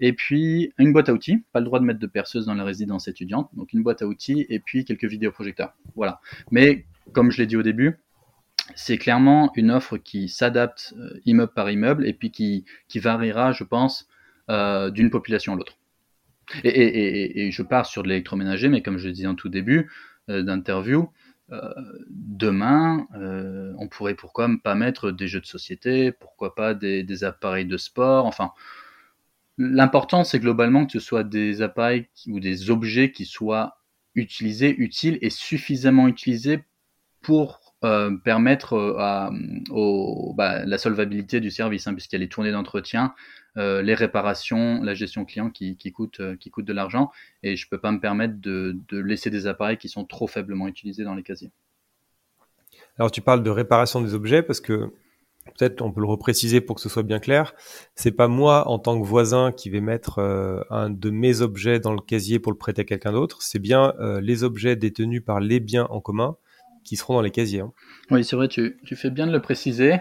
Et 0.00 0.12
puis 0.12 0.72
une 0.78 0.92
boîte 0.92 1.08
à 1.08 1.12
outils. 1.12 1.42
Pas 1.52 1.60
le 1.60 1.66
droit 1.66 1.80
de 1.80 1.84
mettre 1.84 2.00
de 2.00 2.06
perceuse 2.06 2.46
dans 2.46 2.54
la 2.54 2.64
résidence 2.64 3.08
étudiante. 3.08 3.50
Donc 3.54 3.72
une 3.72 3.82
boîte 3.82 4.02
à 4.02 4.06
outils 4.06 4.46
et 4.48 4.60
puis 4.60 4.84
quelques 4.84 5.04
vidéoprojecteurs. 5.04 5.74
Voilà. 5.96 6.20
Mais 6.50 6.84
comme 7.12 7.30
je 7.30 7.38
l'ai 7.38 7.46
dit 7.46 7.56
au 7.56 7.62
début, 7.62 7.98
c'est 8.74 8.98
clairement 8.98 9.50
une 9.56 9.70
offre 9.70 9.96
qui 9.96 10.28
s'adapte 10.28 10.94
immeuble 11.26 11.52
par 11.52 11.70
immeuble 11.70 12.06
et 12.06 12.12
puis 12.12 12.30
qui, 12.30 12.64
variera, 12.94 13.52
je 13.52 13.64
pense, 13.64 14.06
d'une 14.48 15.10
population 15.10 15.54
à 15.54 15.56
l'autre. 15.56 15.78
Et, 16.64 17.46
et, 17.46 17.50
je 17.50 17.62
pars 17.62 17.86
sur 17.86 18.02
de 18.02 18.08
l'électroménager, 18.08 18.68
mais 18.68 18.82
comme 18.82 18.98
je 18.98 19.08
le 19.08 19.12
disais 19.12 19.26
en 19.26 19.34
tout 19.34 19.48
début 19.48 19.90
d'interview, 20.28 21.10
demain, 22.10 23.06
euh, 23.16 23.72
on 23.78 23.88
pourrait 23.88 24.14
pourquoi 24.14 24.48
pas 24.62 24.74
mettre 24.74 25.10
des 25.10 25.28
jeux 25.28 25.40
de 25.40 25.46
société, 25.46 26.12
pourquoi 26.12 26.54
pas 26.54 26.74
des, 26.74 27.24
appareils 27.24 27.66
de 27.66 27.76
sport, 27.76 28.26
enfin. 28.26 28.52
L'important, 29.58 30.24
c'est 30.24 30.40
globalement 30.40 30.86
que 30.86 30.92
ce 30.92 30.98
soit 30.98 31.24
des 31.24 31.60
appareils 31.60 32.08
ou 32.26 32.40
des 32.40 32.70
objets 32.70 33.12
qui 33.12 33.26
soient 33.26 33.76
utilisés, 34.14 34.74
utiles 34.78 35.18
et 35.20 35.28
suffisamment 35.28 36.08
utilisés 36.08 36.64
pour 37.20 37.60
euh, 37.84 38.16
permettre 38.16 38.96
à, 38.98 39.30
bah, 40.34 40.64
la 40.64 40.78
solvabilité 40.78 41.40
du 41.40 41.50
service, 41.50 41.86
hein, 41.86 41.92
puisqu'il 41.92 42.16
y 42.16 42.20
a 42.20 42.20
les 42.20 42.28
tournées 42.28 42.50
d'entretien, 42.50 43.14
euh, 43.58 43.82
les 43.82 43.94
réparations, 43.94 44.82
la 44.82 44.94
gestion 44.94 45.26
client 45.26 45.50
qui, 45.50 45.76
qui 45.76 45.92
coûte, 45.92 46.20
euh, 46.20 46.36
qui 46.36 46.50
coûte 46.50 46.64
de 46.64 46.72
l'argent. 46.72 47.10
Et 47.42 47.54
je 47.54 47.66
ne 47.66 47.70
peux 47.70 47.78
pas 47.78 47.92
me 47.92 48.00
permettre 48.00 48.40
de, 48.40 48.78
de, 48.88 48.98
laisser 48.98 49.28
des 49.28 49.46
appareils 49.46 49.76
qui 49.76 49.90
sont 49.90 50.06
trop 50.06 50.26
faiblement 50.26 50.66
utilisés 50.68 51.04
dans 51.04 51.14
les 51.14 51.22
casiers. 51.22 51.50
Alors 52.98 53.10
tu 53.10 53.20
parles 53.20 53.42
de 53.42 53.50
réparation 53.50 54.00
des 54.00 54.14
objets 54.14 54.42
parce 54.42 54.60
que 54.60 54.90
peut-être 55.58 55.82
on 55.82 55.92
peut 55.92 56.00
le 56.00 56.06
repréciser 56.06 56.62
pour 56.62 56.76
que 56.76 56.82
ce 56.82 56.88
soit 56.88 57.02
bien 57.02 57.18
clair. 57.18 57.54
C'est 57.94 58.12
pas 58.12 58.26
moi 58.26 58.68
en 58.68 58.78
tant 58.78 58.98
que 58.98 59.06
voisin 59.06 59.52
qui 59.52 59.68
vais 59.68 59.82
mettre 59.82 60.18
euh, 60.18 60.62
un 60.70 60.88
de 60.88 61.10
mes 61.10 61.42
objets 61.42 61.78
dans 61.78 61.92
le 61.92 62.00
casier 62.00 62.38
pour 62.38 62.52
le 62.52 62.58
prêter 62.58 62.82
à 62.82 62.84
quelqu'un 62.84 63.12
d'autre. 63.12 63.42
C'est 63.42 63.58
bien 63.58 63.92
les 64.22 64.44
objets 64.44 64.76
détenus 64.76 65.22
par 65.22 65.40
les 65.40 65.60
biens 65.60 65.86
en 65.90 66.00
commun 66.00 66.36
qui 66.84 66.96
seront 66.96 67.14
dans 67.14 67.22
les 67.22 67.30
casiers. 67.30 67.60
Hein. 67.60 67.72
Oui, 68.10 68.24
c'est 68.24 68.34
vrai, 68.34 68.48
tu, 68.48 68.78
tu, 68.84 68.96
fais 68.96 69.10
bien 69.10 69.26
de 69.26 69.32
le 69.32 69.40
préciser. 69.40 69.98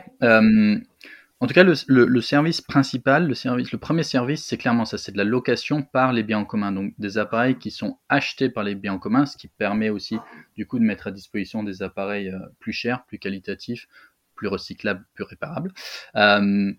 En 1.42 1.48
tout 1.48 1.56
cas, 1.56 1.64
le, 1.64 2.22
service 2.22 2.62
principal, 2.62 3.28
le, 3.28 3.34
service, 3.34 3.72
le 3.72 3.80
premier 3.80 4.04
service, 4.04 4.46
c'est 4.46 4.58
clairement 4.58 4.86
ça, 4.86 5.00
c'est 5.00 5.12
de 5.12 5.18
la 5.18 5.24
location 5.24 5.82
par 5.82 6.14
les 6.14 6.22
biens 6.22 6.38
en 6.38 6.46
commun. 6.46 6.72
Donc 6.72 6.94
des 7.00 7.18
appareils 7.18 7.58
qui 7.58 7.72
sont 7.72 7.98
achetés 8.10 8.48
par 8.48 8.64
les 8.64 8.76
biens 8.76 8.94
en 8.94 9.00
commun, 9.00 9.26
ce 9.26 9.38
qui 9.38 9.48
permet 9.48 9.90
aussi 9.90 10.20
du 10.56 10.68
coup 10.68 10.78
de 10.78 10.84
mettre 10.84 11.08
à 11.08 11.12
disposition 11.12 11.64
des 11.64 11.82
appareils 11.82 12.30
euh, 12.30 12.38
plus 12.60 12.74
chers, 12.74 13.04
plus 13.06 13.18
qualitatifs, 13.18 13.88
plus 14.36 14.50
recyclables, 14.50 15.04
plus 15.16 15.24
réparables. 15.24 15.74
Euh, 16.16 16.74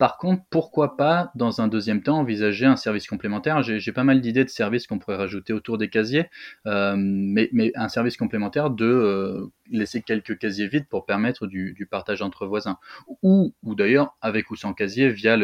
par 0.00 0.16
contre, 0.16 0.42
pourquoi 0.48 0.96
pas, 0.96 1.30
dans 1.34 1.60
un 1.60 1.68
deuxième 1.68 2.02
temps, 2.02 2.20
envisager 2.20 2.64
un 2.64 2.76
service 2.76 3.06
complémentaire? 3.06 3.62
J'ai 3.62 3.92
pas 3.92 4.02
mal 4.02 4.22
d'idées 4.22 4.44
de 4.44 4.48
services 4.48 4.86
qu'on 4.86 4.98
pourrait 4.98 5.16
rajouter 5.16 5.52
autour 5.52 5.76
des 5.76 5.90
casiers, 5.90 6.24
euh, 6.66 6.94
mais, 6.96 7.50
un 7.74 7.90
service 7.90 8.16
complémentaire 8.16 8.70
de 8.70 8.86
euh, 8.86 9.52
laisser 9.70 10.00
quelques 10.00 10.38
casiers 10.38 10.68
vides 10.68 10.88
pour 10.88 11.04
permettre 11.04 11.46
du, 11.46 11.86
partage 11.90 12.22
entre 12.22 12.46
voisins. 12.46 12.78
Ou, 13.22 13.52
d'ailleurs, 13.62 14.16
avec 14.22 14.50
ou 14.50 14.56
sans 14.56 14.72
casier, 14.72 15.10
via 15.10 15.36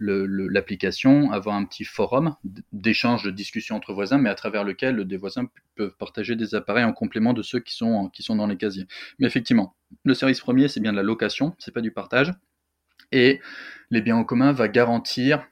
l'application, 0.00 1.30
avoir 1.30 1.54
un 1.54 1.64
petit 1.64 1.84
forum 1.84 2.34
d'échange, 2.72 3.22
de 3.22 3.30
discussion 3.30 3.76
entre 3.76 3.92
voisins, 3.92 4.18
mais 4.18 4.30
à 4.30 4.34
travers 4.34 4.64
lequel 4.64 5.04
des 5.04 5.16
voisins 5.16 5.46
peuvent 5.76 5.94
partager 5.96 6.34
des 6.34 6.56
appareils 6.56 6.82
en 6.82 6.92
complément 6.92 7.34
de 7.34 7.42
ceux 7.42 7.60
qui 7.60 7.76
sont, 7.76 8.08
qui 8.08 8.24
sont 8.24 8.34
dans 8.34 8.48
les 8.48 8.56
casiers. 8.56 8.88
Mais 9.20 9.28
effectivement, 9.28 9.76
le 10.04 10.14
service 10.14 10.40
premier, 10.40 10.66
c'est 10.66 10.80
bien 10.80 10.90
de 10.90 10.96
la 10.96 11.04
location, 11.04 11.54
c'est 11.60 11.72
pas 11.72 11.82
du 11.82 11.92
partage. 11.92 12.32
Et 13.12 13.40
les 13.90 14.00
biens 14.00 14.16
en 14.16 14.24
commun 14.24 14.52
va 14.52 14.68
garantir, 14.68 15.46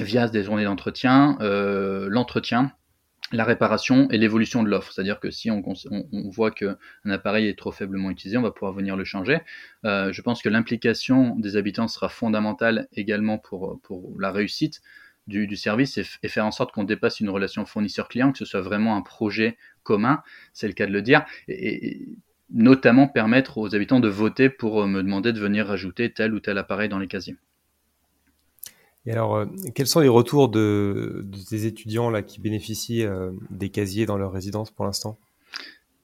via 0.00 0.28
des 0.28 0.42
journées 0.42 0.64
d'entretien, 0.64 1.38
euh, 1.40 2.08
l'entretien 2.10 2.72
la 3.32 3.44
réparation 3.44 4.08
et 4.10 4.18
l'évolution 4.18 4.62
de 4.62 4.68
l'offre. 4.68 4.92
C'est-à-dire 4.92 5.18
que 5.18 5.30
si 5.30 5.50
on, 5.50 5.62
voit 6.30 6.50
qu'un 6.50 6.76
appareil 7.06 7.48
est 7.48 7.58
trop 7.58 7.72
faiblement 7.72 8.10
utilisé, 8.10 8.36
on 8.36 8.42
va 8.42 8.52
pouvoir 8.52 8.72
venir 8.72 8.96
le 8.96 9.04
changer. 9.04 9.40
Euh, 9.84 10.12
je 10.12 10.22
pense 10.22 10.42
que 10.42 10.48
l'implication 10.48 11.34
des 11.36 11.56
habitants 11.56 11.88
sera 11.88 12.08
fondamentale 12.08 12.86
également 12.92 13.38
pour, 13.38 13.80
pour 13.82 14.14
la 14.20 14.30
réussite 14.30 14.80
du, 15.26 15.56
service 15.56 15.98
et, 15.98 16.28
faire 16.28 16.46
en 16.46 16.52
sorte 16.52 16.72
qu'on 16.72 16.84
dépasse 16.84 17.18
une 17.18 17.30
relation 17.30 17.66
fournisseur-client, 17.66 18.30
que 18.30 18.38
ce 18.38 18.44
soit 18.44 18.60
vraiment 18.60 18.96
un 18.96 19.02
projet 19.02 19.58
commun, 19.82 20.22
c'est 20.52 20.68
le 20.68 20.74
cas 20.74 20.86
de 20.86 20.92
le 20.92 21.02
dire, 21.02 21.24
notamment 22.50 23.08
permettre 23.08 23.58
aux 23.58 23.74
habitants 23.74 24.00
de 24.00 24.08
voter 24.08 24.48
pour 24.48 24.86
me 24.86 25.02
demander 25.02 25.32
de 25.32 25.40
venir 25.40 25.66
rajouter 25.66 26.12
tel 26.12 26.34
ou 26.34 26.40
tel 26.40 26.58
appareil 26.58 26.88
dans 26.88 26.98
les 26.98 27.08
casiers. 27.08 27.36
Et 29.06 29.12
alors, 29.12 29.36
euh, 29.36 29.46
quels 29.74 29.86
sont 29.86 30.00
les 30.00 30.08
retours 30.08 30.48
de, 30.48 31.24
des 31.50 31.66
étudiants 31.66 32.10
là, 32.10 32.22
qui 32.22 32.40
bénéficient 32.40 33.04
euh, 33.04 33.30
des 33.50 33.70
casiers 33.70 34.04
dans 34.04 34.18
leur 34.18 34.32
résidence 34.32 34.70
pour 34.70 34.84
l'instant? 34.84 35.16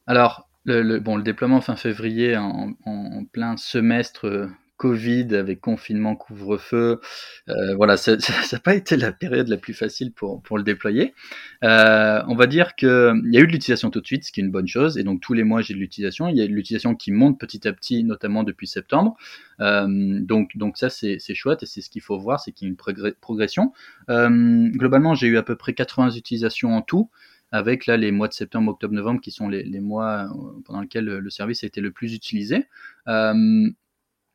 Alors, 0.06 0.48
le, 0.64 1.00
bon, 1.00 1.16
le 1.16 1.24
déploiement 1.24 1.60
fin 1.60 1.74
février 1.74 2.36
en, 2.36 2.74
en 2.86 3.24
plein 3.24 3.56
semestre 3.56 4.48
Covid, 4.82 5.36
avec 5.36 5.60
confinement, 5.60 6.16
couvre-feu. 6.16 7.00
Euh, 7.48 7.76
voilà, 7.76 7.96
ça 7.96 8.16
n'a 8.52 8.58
pas 8.58 8.74
été 8.74 8.96
la 8.96 9.12
période 9.12 9.46
la 9.46 9.56
plus 9.56 9.74
facile 9.74 10.10
pour, 10.10 10.42
pour 10.42 10.58
le 10.58 10.64
déployer. 10.64 11.14
Euh, 11.62 12.20
on 12.26 12.34
va 12.34 12.48
dire 12.48 12.74
qu'il 12.74 12.88
y 12.88 13.36
a 13.36 13.40
eu 13.40 13.46
de 13.46 13.52
l'utilisation 13.52 13.90
tout 13.90 14.00
de 14.00 14.06
suite, 14.06 14.24
ce 14.24 14.32
qui 14.32 14.40
est 14.40 14.42
une 14.42 14.50
bonne 14.50 14.66
chose. 14.66 14.98
Et 14.98 15.04
donc 15.04 15.20
tous 15.20 15.34
les 15.34 15.44
mois, 15.44 15.62
j'ai 15.62 15.74
de 15.74 15.78
l'utilisation. 15.78 16.26
Il 16.26 16.36
y 16.36 16.42
a 16.42 16.48
de 16.48 16.52
l'utilisation 16.52 16.96
qui 16.96 17.12
monte 17.12 17.38
petit 17.38 17.68
à 17.68 17.72
petit, 17.72 18.02
notamment 18.02 18.42
depuis 18.42 18.66
septembre. 18.66 19.16
Euh, 19.60 19.86
donc, 19.88 20.56
donc 20.56 20.76
ça, 20.76 20.90
c'est 20.90 21.20
chouette 21.32 21.62
et 21.62 21.66
c'est 21.66 21.80
ce 21.80 21.88
qu'il 21.88 22.02
faut 22.02 22.18
voir, 22.18 22.40
c'est 22.40 22.50
qu'il 22.50 22.66
y 22.66 22.68
a 22.68 22.72
une 22.72 23.14
progression. 23.20 23.72
globalement, 24.08 25.14
j'ai 25.14 25.28
eu 25.28 25.36
à 25.36 25.44
peu 25.44 25.54
près 25.54 25.74
80 25.74 26.10
utilisations 26.10 26.74
en 26.74 26.82
tout 26.82 27.08
avec 27.52 27.86
là 27.86 27.98
les 27.98 28.10
mois 28.10 28.28
de 28.28 28.32
septembre, 28.32 28.72
octobre, 28.72 28.94
novembre 28.94 29.20
qui 29.20 29.30
sont 29.30 29.46
les, 29.46 29.80
mois 29.80 30.26
pendant 30.64 30.80
lesquels 30.80 31.04
le 31.04 31.30
service 31.30 31.62
a 31.62 31.68
été 31.68 31.80
le 31.80 31.92
plus 31.92 32.14
utilisé. 32.14 32.66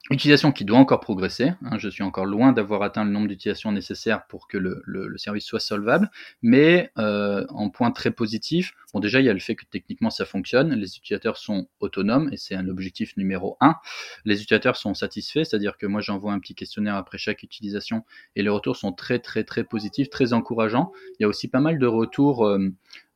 Utilisation 0.09 0.53
qui 0.53 0.63
doit 0.63 0.77
encore 0.77 1.01
progresser. 1.01 1.51
Hein, 1.65 1.77
je 1.77 1.89
suis 1.89 2.03
encore 2.03 2.25
loin 2.25 2.53
d'avoir 2.53 2.81
atteint 2.81 3.03
le 3.03 3.11
nombre 3.11 3.27
d'utilisations 3.27 3.73
nécessaires 3.73 4.25
pour 4.27 4.47
que 4.47 4.57
le, 4.57 4.81
le, 4.85 5.07
le, 5.07 5.17
service 5.17 5.43
soit 5.43 5.59
solvable. 5.59 6.09
Mais 6.41 6.91
euh, 6.97 7.45
en 7.49 7.69
point 7.69 7.91
très 7.91 8.11
positif, 8.11 8.73
bon 8.93 9.01
déjà 9.01 9.19
il 9.19 9.25
y 9.25 9.29
a 9.29 9.33
le 9.33 9.39
fait 9.39 9.55
que 9.55 9.65
techniquement 9.65 10.09
ça 10.09 10.23
fonctionne. 10.23 10.73
Les 10.73 10.95
utilisateurs 10.95 11.35
sont 11.35 11.67
autonomes 11.81 12.29
et 12.31 12.37
c'est 12.37 12.55
un 12.55 12.69
objectif 12.69 13.17
numéro 13.17 13.57
un. 13.59 13.75
Les 14.23 14.35
utilisateurs 14.41 14.77
sont 14.77 14.93
satisfaits, 14.93 15.43
c'est-à-dire 15.43 15.77
que 15.77 15.85
moi 15.85 15.99
j'envoie 15.99 16.31
un 16.31 16.39
petit 16.39 16.55
questionnaire 16.55 16.95
après 16.95 17.17
chaque 17.17 17.43
utilisation 17.43 18.05
et 18.37 18.43
les 18.43 18.49
retours 18.49 18.77
sont 18.77 18.93
très 18.93 19.19
très 19.19 19.43
très 19.43 19.65
positifs, 19.65 20.09
très 20.09 20.31
encourageants. 20.31 20.93
Il 21.19 21.23
y 21.23 21.25
a 21.25 21.27
aussi 21.27 21.49
pas 21.49 21.59
mal 21.59 21.79
de 21.79 21.87
retours, 21.87 22.45
euh, 22.45 22.69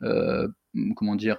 euh, 0.03 0.49
comment 0.97 1.15
dire. 1.15 1.37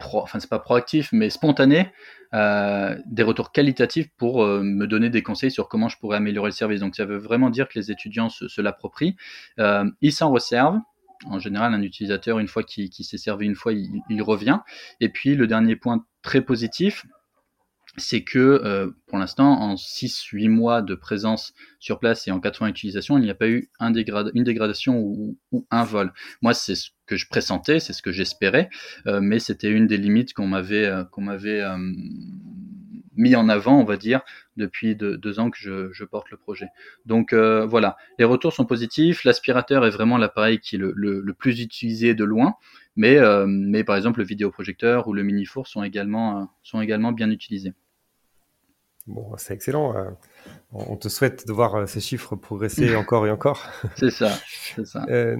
Enfin 0.00 0.38
c'est 0.38 0.50
pas 0.50 0.58
proactif, 0.60 1.10
mais 1.12 1.28
spontané, 1.28 1.90
euh, 2.34 2.96
des 3.06 3.22
retours 3.22 3.52
qualitatifs 3.52 4.08
pour 4.16 4.44
euh, 4.44 4.62
me 4.62 4.86
donner 4.86 5.10
des 5.10 5.22
conseils 5.22 5.50
sur 5.50 5.68
comment 5.68 5.88
je 5.88 5.98
pourrais 5.98 6.18
améliorer 6.18 6.48
le 6.48 6.52
service. 6.52 6.80
Donc 6.80 6.94
ça 6.94 7.04
veut 7.04 7.16
vraiment 7.16 7.50
dire 7.50 7.68
que 7.68 7.78
les 7.78 7.90
étudiants 7.90 8.28
se, 8.28 8.60
l'approprient, 8.60 9.16
euh, 9.58 9.84
ils 10.00 10.12
s'en 10.12 10.30
reservent. 10.30 10.78
En 11.26 11.40
général, 11.40 11.74
un 11.74 11.82
utilisateur, 11.82 12.38
une 12.38 12.46
fois 12.46 12.62
qu'il 12.62 12.92
s'est 12.92 13.18
servi 13.18 13.46
une 13.46 13.56
fois, 13.56 13.72
il, 13.72 14.22
revient. 14.22 14.60
Et 15.00 15.08
puis 15.08 15.34
le 15.34 15.48
dernier 15.48 15.74
point 15.74 16.04
très 16.22 16.42
positif, 16.42 17.04
c'est 17.96 18.22
que 18.22 18.94
pour 19.18 19.22
l'instant, 19.22 19.60
en 19.60 19.74
6-8 19.74 20.48
mois 20.48 20.80
de 20.80 20.94
présence 20.94 21.52
sur 21.80 21.98
place 21.98 22.28
et 22.28 22.30
en 22.30 22.38
80 22.38 22.68
utilisations, 22.68 23.18
il 23.18 23.24
n'y 23.24 23.30
a 23.30 23.34
pas 23.34 23.48
eu 23.48 23.68
une 23.80 24.44
dégradation 24.44 24.96
ou, 24.96 25.36
un 25.72 25.82
vol. 25.82 26.12
Moi, 26.40 26.54
c'est 26.54 26.76
ce 26.76 26.90
que 27.04 27.16
je 27.16 27.26
pressentais, 27.28 27.80
c'est 27.80 27.92
ce 27.92 28.00
que 28.00 28.12
j'espérais, 28.12 28.70
euh, 29.08 29.18
mais 29.20 29.40
c'était 29.40 29.72
une 29.72 29.88
des 29.88 29.96
limites 29.96 30.34
qu'on 30.34 30.46
m'avait 30.46 30.86
euh, 30.86 31.02
euh, 31.18 31.78
mis 33.16 33.34
en 33.34 33.48
avant, 33.48 33.80
on 33.80 33.84
va 33.84 33.96
dire, 33.96 34.20
depuis 34.56 34.94
deux, 34.94 35.40
ans 35.40 35.50
que 35.50 35.58
je, 35.58 36.04
porte 36.04 36.30
le 36.30 36.36
projet. 36.36 36.68
Donc 37.04 37.34
voilà, 37.34 37.96
les 38.20 38.24
retours 38.24 38.52
sont 38.52 38.66
positifs. 38.66 39.24
L'aspirateur 39.24 39.84
est 39.84 39.90
vraiment 39.90 40.16
l'appareil 40.16 40.60
qui 40.60 40.76
est 40.76 40.78
le, 40.78 41.34
plus 41.36 41.60
utilisé 41.60 42.14
de 42.14 42.22
loin, 42.22 42.54
mais, 42.94 43.18
par 43.82 43.96
exemple 43.96 44.20
le 44.20 44.26
vidéoprojecteur 44.26 45.08
ou 45.08 45.12
le 45.12 45.24
mini 45.24 45.44
four 45.44 45.66
sont 45.66 45.82
également 45.82 46.48
bien 47.10 47.32
utilisés. 47.32 47.74
Bon, 49.08 49.32
c'est 49.38 49.54
excellent. 49.54 49.96
Euh, 49.96 50.10
on 50.72 50.96
te 50.96 51.08
souhaite 51.08 51.48
de 51.48 51.52
voir 51.52 51.74
euh, 51.74 51.86
ces 51.86 52.00
chiffres 52.00 52.36
progresser 52.36 52.94
encore 52.96 53.26
et 53.26 53.30
encore. 53.30 53.64
C'est 53.96 54.10
ça, 54.10 54.38
c'est 54.74 54.86
ça. 54.86 55.06
Euh, 55.08 55.36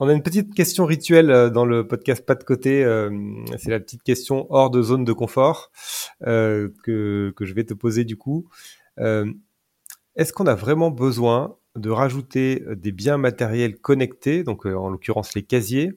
on 0.00 0.08
a 0.08 0.12
une 0.12 0.24
petite 0.24 0.52
question 0.54 0.84
rituelle 0.84 1.50
dans 1.50 1.64
le 1.64 1.86
podcast 1.86 2.26
Pas 2.26 2.34
de 2.34 2.42
côté. 2.42 2.82
c'est 3.56 3.70
la 3.70 3.78
petite 3.78 4.02
question 4.02 4.48
hors 4.50 4.68
de 4.68 4.82
zone 4.82 5.04
de 5.04 5.12
confort 5.12 5.70
que, 6.20 6.72
que 7.36 7.44
je 7.44 7.54
vais 7.54 7.62
te 7.62 7.74
poser 7.74 8.04
du 8.04 8.16
coup. 8.16 8.48
Est-ce 8.96 10.32
qu'on 10.32 10.46
a 10.46 10.56
vraiment 10.56 10.90
besoin 10.90 11.56
de 11.76 11.88
rajouter 11.88 12.64
des 12.70 12.90
biens 12.90 13.16
matériels 13.16 13.78
connectés, 13.78 14.42
donc 14.42 14.66
en 14.66 14.88
l'occurrence 14.88 15.36
les 15.36 15.44
casiers, 15.44 15.92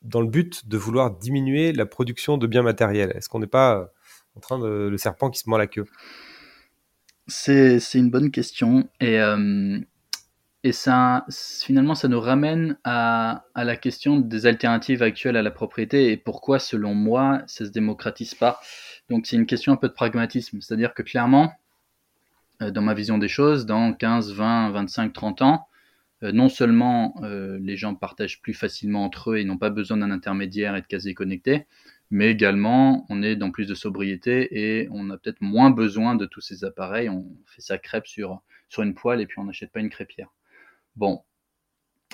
dans 0.00 0.22
le 0.22 0.28
but 0.28 0.66
de 0.66 0.78
vouloir 0.78 1.10
diminuer 1.10 1.72
la 1.72 1.84
production 1.84 2.38
de 2.38 2.46
biens 2.46 2.62
matériels? 2.62 3.12
Est-ce 3.14 3.28
qu'on 3.28 3.40
n'est 3.40 3.46
pas 3.46 3.92
en 4.34 4.40
train 4.40 4.58
de 4.58 4.88
le 4.88 4.96
serpent 4.96 5.28
qui 5.28 5.40
se 5.40 5.50
mord 5.50 5.58
la 5.58 5.66
queue? 5.66 5.84
C'est 7.30 7.80
une 7.94 8.10
bonne 8.10 8.30
question. 8.30 8.88
Et, 9.00 9.20
euh, 9.20 9.78
et 10.62 10.72
ça, 10.72 11.24
finalement, 11.30 11.94
ça 11.94 12.08
nous 12.08 12.20
ramène 12.20 12.76
à, 12.84 13.44
la 13.56 13.76
question 13.76 14.18
des 14.18 14.46
alternatives 14.46 15.02
actuelles 15.02 15.36
à 15.36 15.42
la 15.42 15.50
propriété 15.50 16.12
et 16.12 16.16
pourquoi, 16.16 16.58
selon 16.58 16.94
moi, 16.94 17.42
ça 17.46 17.64
se 17.64 17.70
démocratise 17.70 18.34
pas. 18.34 18.60
Donc, 19.08 19.26
c'est 19.26 19.36
une 19.36 19.46
question 19.46 19.72
un 19.72 19.76
peu 19.76 19.88
de 19.88 19.94
pragmatisme. 19.94 20.60
C'est-à-dire 20.60 20.92
que 20.94 21.02
clairement, 21.02 21.52
euh, 22.62 22.70
dans 22.70 22.82
ma 22.82 22.94
vision 22.94 23.18
des 23.18 23.28
choses, 23.28 23.64
dans 23.66 23.94
15, 23.94 24.32
20, 24.32 24.70
25, 24.70 25.12
30 25.12 25.42
ans, 25.42 25.66
euh, 26.22 26.32
non 26.32 26.50
seulement 26.50 27.14
les 27.22 27.76
gens 27.76 27.94
partagent 27.94 28.42
plus 28.42 28.52
facilement 28.52 29.04
entre 29.04 29.30
eux 29.32 29.38
et 29.38 29.44
n'ont 29.44 29.56
pas 29.56 29.70
besoin 29.70 29.96
d'un 29.96 30.10
intermédiaire 30.10 30.76
et 30.76 30.82
de 30.82 30.86
casiers 30.86 31.14
connectés, 31.14 31.66
mais 32.10 32.30
également 32.30 33.06
on 33.08 33.22
est 33.22 33.36
dans 33.36 33.50
plus 33.50 33.66
de 33.66 33.74
sobriété 33.74 34.48
et 34.52 34.88
on 34.90 35.10
a 35.10 35.16
peut-être 35.16 35.40
moins 35.40 35.70
besoin 35.70 36.14
de 36.14 36.26
tous 36.26 36.40
ces 36.40 36.64
appareils. 36.64 37.08
On 37.08 37.26
fait 37.46 37.62
sa 37.62 37.78
crêpe 37.78 38.06
sur, 38.06 38.42
sur 38.68 38.82
une 38.82 38.94
poêle 38.94 39.20
et 39.20 39.26
puis 39.26 39.38
on 39.38 39.44
n'achète 39.44 39.72
pas 39.72 39.80
une 39.80 39.90
crêpière. 39.90 40.28
Bon, 40.96 41.22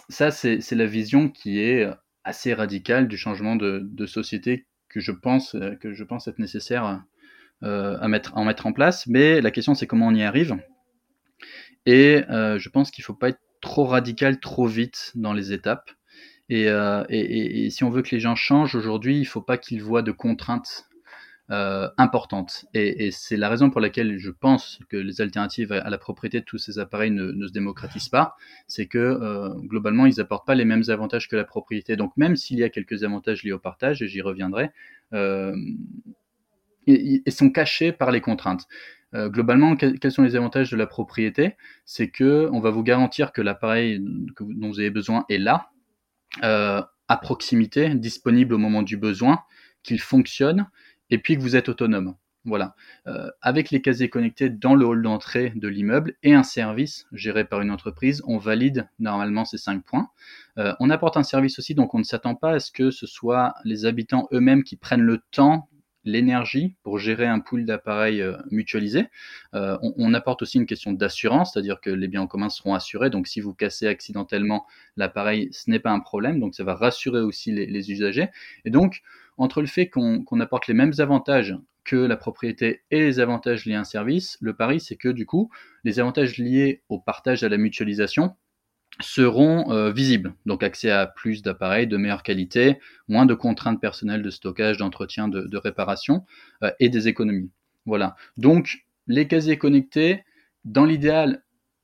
ça 0.09 0.31
c'est 0.31 0.73
la 0.73 0.87
vision 0.87 1.29
qui 1.31 1.61
est 1.61 1.89
assez 2.25 2.53
radicale 2.53 3.09
du 3.09 3.17
changement 3.17 3.57
de, 3.57 4.07
société 4.07 4.67
que 4.89 5.01
je 5.01 5.13
pense 5.13 5.57
que 5.81 5.95
je 5.95 6.05
pense 6.05 6.29
être 6.29 6.39
nécessaire 6.39 7.03
euh, 7.63 7.99
à 8.01 8.09
mettre 8.09 8.37
en 8.37 8.45
mettre 8.45 8.67
en 8.67 8.73
place. 8.73 9.07
Mais 9.07 9.41
la 9.41 9.51
question 9.51 9.75
c'est 9.75 9.87
comment 9.87 10.09
on 10.09 10.15
y 10.15 10.23
arrive. 10.23 10.57
Et 11.87 12.25
euh, 12.31 12.59
je 12.59 12.69
pense 12.69 12.91
qu'il 12.91 13.05
faut 13.05 13.15
pas 13.15 13.31
être 13.31 13.41
trop 13.61 13.85
radical 13.85 14.41
trop 14.41 14.67
vite 14.67 15.13
dans 15.15 15.33
les 15.33 15.53
étapes. 15.53 15.91
Et, 16.49 16.69
euh, 16.69 17.05
et, 17.09 17.71
si 17.71 17.83
on 17.85 17.91
veut 17.91 18.03
que 18.03 18.15
les 18.15 18.21
gens 18.21 18.37
changent 18.37 18.77
aujourd'hui, 18.77 19.19
il 19.19 19.25
faut 19.25 19.43
pas 19.43 19.59
qu'ils 19.59 19.83
voient 19.83 20.03
de 20.03 20.13
contraintes 20.13 20.89
euh, 21.51 21.89
importantes. 21.99 22.67
Et, 22.73 23.11
c'est 23.11 23.37
la 23.37 23.49
raison 23.49 23.71
pour 23.71 23.81
laquelle 23.81 24.19
je 24.19 24.31
pense 24.31 24.79
que 24.89 24.97
les 24.97 25.21
alternatives 25.21 25.73
à 25.73 25.91
la 25.91 25.99
propriété 25.99 26.41
de 26.41 26.45
tous 26.45 26.59
ces 26.59 26.79
appareils 26.79 27.11
ne, 27.11 27.33
ne 27.33 27.47
se 27.49 27.53
démocratisent 27.53 28.09
pas. 28.09 28.37
C'est 28.69 28.87
que 28.87 28.99
euh, 28.99 29.49
globalement, 29.63 30.07
ils 30.07 30.21
apportent 30.21 30.47
pas 30.47 30.55
les 30.55 30.65
mêmes 30.65 30.85
avantages 30.89 31.29
que 31.29 31.37
la 31.37 31.45
propriété. 31.45 31.97
Donc 31.97 32.13
même 32.17 32.37
s'il 32.37 32.59
y 32.59 32.65
a 32.65 32.69
quelques 32.69 33.03
avantages 33.03 33.43
liés 33.43 33.53
au 33.53 33.59
partage, 33.59 34.03
et 34.03 34.09
j'y 34.09 34.23
reviendrai, 34.23 34.71
ils, 36.87 37.23
sont 37.29 37.51
cachés 37.51 37.91
par 37.91 38.13
les 38.13 38.21
contraintes. 38.21 38.67
Globalement, 39.15 39.77
quels, 39.77 40.13
sont 40.13 40.23
les 40.23 40.37
avantages 40.37 40.71
de 40.71 40.77
la 40.77 40.87
propriété? 40.87 41.57
C'est 41.87 42.11
que 42.11 42.51
on 42.53 42.61
va 42.61 42.71
vous 42.71 42.83
garantir 42.83 43.33
que 43.33 43.41
l'appareil 43.41 43.99
dont 44.01 44.69
vous 44.69 44.79
avez 44.79 44.91
besoin 44.91 45.25
est 45.31 45.39
là, 45.39 45.71
à 46.43 47.17
proximité, 47.23 47.95
disponible 47.95 48.55
au 48.55 48.59
moment 48.59 48.83
du 48.83 48.97
besoin, 48.97 49.41
qu'il 49.83 50.01
fonctionne, 50.01 50.67
et 51.11 51.19
puis 51.19 51.37
que 51.37 51.43
vous 51.43 51.57
êtes 51.57 51.69
autonome. 51.69 52.17
Voilà. 52.47 52.77
Euh, 53.09 53.29
avec 53.43 53.73
les 53.73 53.83
casiers 53.83 54.09
connectés 54.09 54.49
dans 54.49 54.77
le 54.77 54.87
hall 54.87 55.03
d'entrée 55.03 55.53
de 55.57 55.67
l'immeuble 55.67 56.15
et 56.23 56.33
un 56.33 56.45
service 56.45 57.07
géré 57.11 57.45
par 57.45 57.61
une 57.61 57.73
entreprise, 57.73 58.23
on 58.25 58.39
valide 58.39 58.89
normalement 59.01 59.45
ces 59.45 59.59
cinq 59.59 59.85
points. 59.85 60.09
Euh, 60.57 60.73
on 60.79 60.89
apporte 60.89 61.17
un 61.17 61.25
service 61.25 61.59
aussi, 61.59 61.75
donc 61.75 61.93
on 61.95 61.99
ne 61.99 62.05
s'attend 62.05 62.37
pas 62.37 62.53
à 62.53 62.61
ce 62.61 62.71
que 62.71 62.93
ce 62.93 63.07
soit 63.07 63.55
les 63.65 63.85
habitants 63.85 64.29
eux-mêmes 64.33 64.63
qui 64.63 64.77
prennent 64.77 65.03
le 65.03 65.23
temps 65.33 65.69
l'énergie 66.07 66.77
pour 66.83 66.99
gérer 66.99 67.27
un 67.27 67.41
pool 67.41 67.67
d'appareils 67.67 68.23
euh, 68.23 68.37
mutualisés. 68.51 69.09
Euh, 69.55 69.77
on, 69.83 70.15
apporte 70.15 70.41
aussi 70.41 70.57
une 70.57 70.65
question 70.65 70.93
d'assurance, 70.93 71.53
c'est-à-dire 71.53 71.81
que 71.81 71.91
les 71.91 72.09
biens 72.09 72.23
en 72.23 72.27
commun 72.27 72.49
seront 72.49 72.75
assurés. 72.75 73.11
Donc, 73.11 73.27
si 73.27 73.41
vous 73.41 73.53
cassez 73.53 73.87
accidentellement 73.87 74.67
l'appareil, 74.97 75.49
ce 75.53 75.71
n'est 75.71 75.81
pas 75.81 75.91
un 75.91 76.01
problème. 76.01 76.41
Donc, 76.41 76.55
ça 76.55 76.65
va 76.65 76.75
rassurer 76.75 77.21
aussi 77.21 77.53
les, 77.53 77.91
usagers. 77.91 78.29
Et 78.65 78.71
donc, 78.71 79.03
entre 79.37 79.61
le 79.61 79.67
fait 79.67 79.89
qu'on 79.89 80.25
qu 80.25 80.41
apporte 80.41 80.69
les 80.69 80.75
mêmes 80.75 80.95
avantages 80.99 81.55
que 81.85 81.97
la 81.97 82.17
propriété 82.17 82.83
et 82.91 83.01
les 83.01 83.21
avantages 83.21 83.67
liés 83.67 83.75
à 83.75 83.81
un 83.81 83.85
service, 83.85 84.39
le 84.41 84.55
pari, 84.55 84.81
c'est 84.81 84.97
que 84.97 85.09
du 85.09 85.27
coup, 85.27 85.51
les 85.85 86.01
avantages 86.01 86.39
liés 86.39 86.83
au 86.89 86.99
partage 86.99 87.45
à 87.45 87.49
la 87.49 87.59
mutualisation 87.59 88.35
seront 89.01 89.71
euh, 89.71 89.91
visibles. 89.91 90.35
Donc 90.47 90.63
accès 90.63 90.91
à 90.91 91.07
plus 91.07 91.43
d'appareils 91.43 91.87
de 91.87 91.97
meilleure 91.97 92.23
qualité, 92.23 92.79
moins 93.09 93.27
de 93.27 93.35
contraintes 93.35 93.81
personnelles 93.81 94.23
de 94.23 94.31
stockage, 94.31 94.79
d'entretien, 94.79 95.29
de, 95.29 95.57
réparation 95.57 96.25
euh, 96.63 96.71
et 96.81 96.89
des 96.89 97.09
économies. 97.09 97.51
Voilà. 97.85 98.17
Donc 98.37 98.87
les 99.07 99.29
casiers 99.29 99.59
connectés, 99.59 100.25
dans 100.65 100.85
l'idéal, 100.85 101.43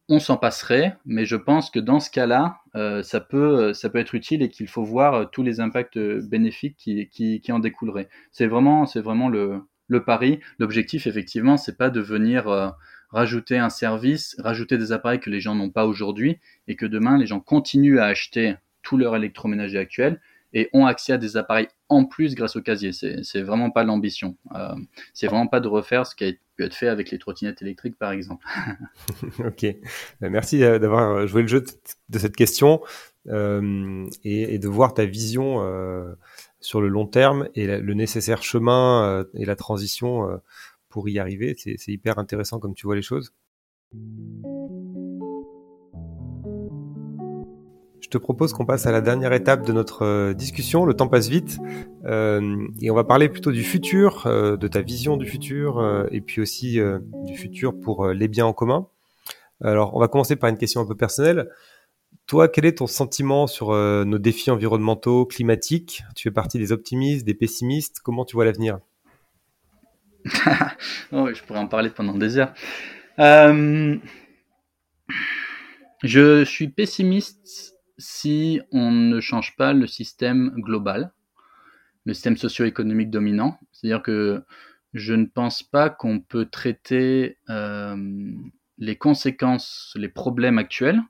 on 0.09 0.19
s'en 0.19 0.37
passerait, 0.37 0.97
mais 1.07 1.25
je 1.25 1.37
pense 1.37 1.71
que 1.71 1.79
dans 1.79 2.01
ce 2.01 2.11
cas-là, 2.11 2.59
euh, 2.75 3.03
ça, 3.03 3.21
peut, 3.21 3.73
ça 3.73 3.89
peut 3.89 3.99
être 3.99 4.15
utile 4.15 4.43
et 4.43 4.49
qu'il 4.49 4.67
faut 4.67 4.83
voir 4.83 5.31
tous 5.31 5.43
les 5.43 5.61
impacts 5.61 5.99
bénéfiques 5.99 6.77
qui, 6.77 7.09
qui, 7.09 7.53
en 7.53 7.61
découleraient. 7.61 8.09
C'est 8.33 8.47
vraiment, 8.47 8.85
c'est 8.85 9.01
vraiment 9.01 9.29
le, 9.29 9.61
le 9.87 10.05
pari. 10.05 10.41
L'objectif, 10.59 11.07
effectivement, 11.07 11.57
c'est 11.57 11.79
pas 11.79 11.89
de 11.89 12.01
venir 12.01 12.75
rajouter 13.13 13.59
un 13.59 13.71
service, 13.71 14.37
rajouter 14.39 14.79
des 14.79 14.93
appareils 14.93 15.21
que 15.21 15.31
les 15.31 15.41
gens 15.41 15.55
n'ont 15.55 15.71
pas 15.71 15.87
aujourd'hui 15.87 16.39
et 16.67 16.77
que 16.77 16.87
demain 16.87 17.19
les 17.19 17.27
gens 17.27 17.41
continuent 17.41 17.99
à 17.99 18.07
acheter 18.07 18.57
tout 18.83 18.97
leur 18.97 19.15
électroménager 19.15 19.79
actuel 19.79 20.21
et 20.55 20.69
ont 20.73 20.87
accès 20.87 21.15
à 21.15 21.19
des 21.19 21.37
appareils 21.37 21.69
en 21.89 22.05
plus 22.05 22.35
grâce 22.35 22.57
au 22.57 22.63
casier. 22.63 22.93
C'est 22.93 23.43
vraiment 23.43 23.71
pas 23.71 23.85
l'ambition. 23.85 24.37
Euh, 24.55 24.75
c'est 25.15 25.27
vraiment 25.27 25.47
pas 25.47 25.61
de 25.61 25.69
refaire 25.69 26.07
ce 26.07 26.15
qui 26.15 26.25
a 26.25 26.33
pu 26.57 26.65
être 26.65 26.75
fait 26.75 26.89
avec 26.89 27.11
les 27.11 27.19
trottinettes 27.19 27.63
électriques, 27.63 27.99
par 27.99 28.13
exemple. 28.13 28.47
ok. 29.39 29.67
Ben, 30.21 30.31
merci 30.31 30.63
euh, 30.63 30.79
d'avoir 30.79 31.27
joué 31.27 31.43
le 31.43 31.49
jeu 31.49 31.65
de 32.09 32.19
cette 32.19 32.37
question 32.37 32.83
euh, 33.29 34.07
et, 34.25 34.59
de 34.59 34.69
voir 34.69 34.95
ta 34.95 35.05
vision 35.05 35.61
sur 36.61 36.81
le 36.81 36.89
long 36.89 37.07
terme 37.07 37.49
et 37.55 37.67
le 37.67 37.95
nécessaire 37.95 38.43
chemin 38.43 39.25
et 39.35 39.45
la 39.45 39.57
transition 39.57 40.41
pour 40.93 41.09
y 41.09 41.19
arriver. 41.19 41.55
C'est 41.57 41.89
hyper 41.89 42.19
intéressant 42.19 42.61
comme 42.61 42.75
tu 42.75 42.87
vois 42.87 42.95
les 42.95 43.03
choses. 43.03 43.33
Je 48.01 48.09
te 48.09 48.19
propose 48.19 48.53
qu'on 48.53 48.67
passe 48.67 48.85
à 48.85 48.93
la 48.93 49.01
dernière 49.01 49.33
étape 49.33 49.67
de 49.67 49.73
notre 49.73 50.05
euh, 50.05 50.35
discussion. 50.35 50.85
Le 50.85 50.93
temps 50.93 51.09
passe 51.09 51.29
vite 51.29 51.59
euh, 52.05 52.67
et 52.83 52.91
on 52.91 52.95
va 52.95 53.05
parler 53.05 53.31
plutôt 53.31 53.53
du 53.53 53.65
futur, 53.65 54.27
euh, 54.27 54.59
de 54.59 54.69
ta 54.69 54.83
vision 54.83 55.17
du 55.17 55.27
futur 55.27 56.07
et 56.11 56.21
puis 56.21 56.43
aussi 56.43 56.79
du 57.25 57.37
futur 57.37 57.79
pour 57.81 58.09
les 58.09 58.29
biens 58.29 58.47
en 58.47 58.53
commun. 58.53 58.87
Alors, 59.63 59.97
on 59.97 60.01
va 60.01 60.09
commencer 60.09 60.37
par 60.37 60.51
une 60.51 60.59
question 60.59 60.83
un 60.83 60.87
peu 60.87 60.97
personnelle. 60.97 61.49
Toi, 62.27 62.49
quel 62.49 62.67
est 62.67 62.79
ton 62.79 62.87
sentiment 62.87 63.47
sur 63.47 63.71
nos 63.73 64.19
défis 64.19 64.51
environnementaux, 64.51 65.25
climatiques? 65.25 66.03
Tu 66.15 66.25
fais 66.25 66.31
partie 66.33 66.59
des 66.59 66.73
optimistes, 66.73 67.25
des 67.25 67.35
pessimistes? 67.35 68.01
Comment 68.03 68.25
tu 68.25 68.37
vois 68.37 68.45
l'avenir? 68.45 68.79
oh, 71.13 71.29
je 71.33 71.43
pourrais 71.43 71.59
en 71.59 71.67
parler 71.67 71.91
pendant 71.91 72.15
des 72.15 72.39
heures. 72.39 72.53
Euh, 73.19 73.97
je 76.03 76.45
suis 76.45 76.69
pessimiste 76.69 77.77
si 77.99 78.61
on 78.73 78.91
ne 78.91 79.21
change 79.21 79.57
pas 79.57 79.73
le 79.73 79.87
système 79.87 80.51
global, 80.57 81.13
le 82.05 82.15
système 82.15 82.37
socio-économique 82.37 83.11
dominant. 83.11 83.59
C'est-à-dire 83.73 84.03
que 84.03 84.45
je 84.95 85.15
ne 85.15 85.27
pense 85.27 85.63
pas 85.63 85.91
qu'on 85.91 86.21
peut 86.21 86.47
traiter 86.47 87.39
euh, 87.49 87.97
les 88.79 88.97
conséquences, 88.97 89.93
les 89.97 90.09
problèmes 90.09 90.59
actuels 90.59 91.03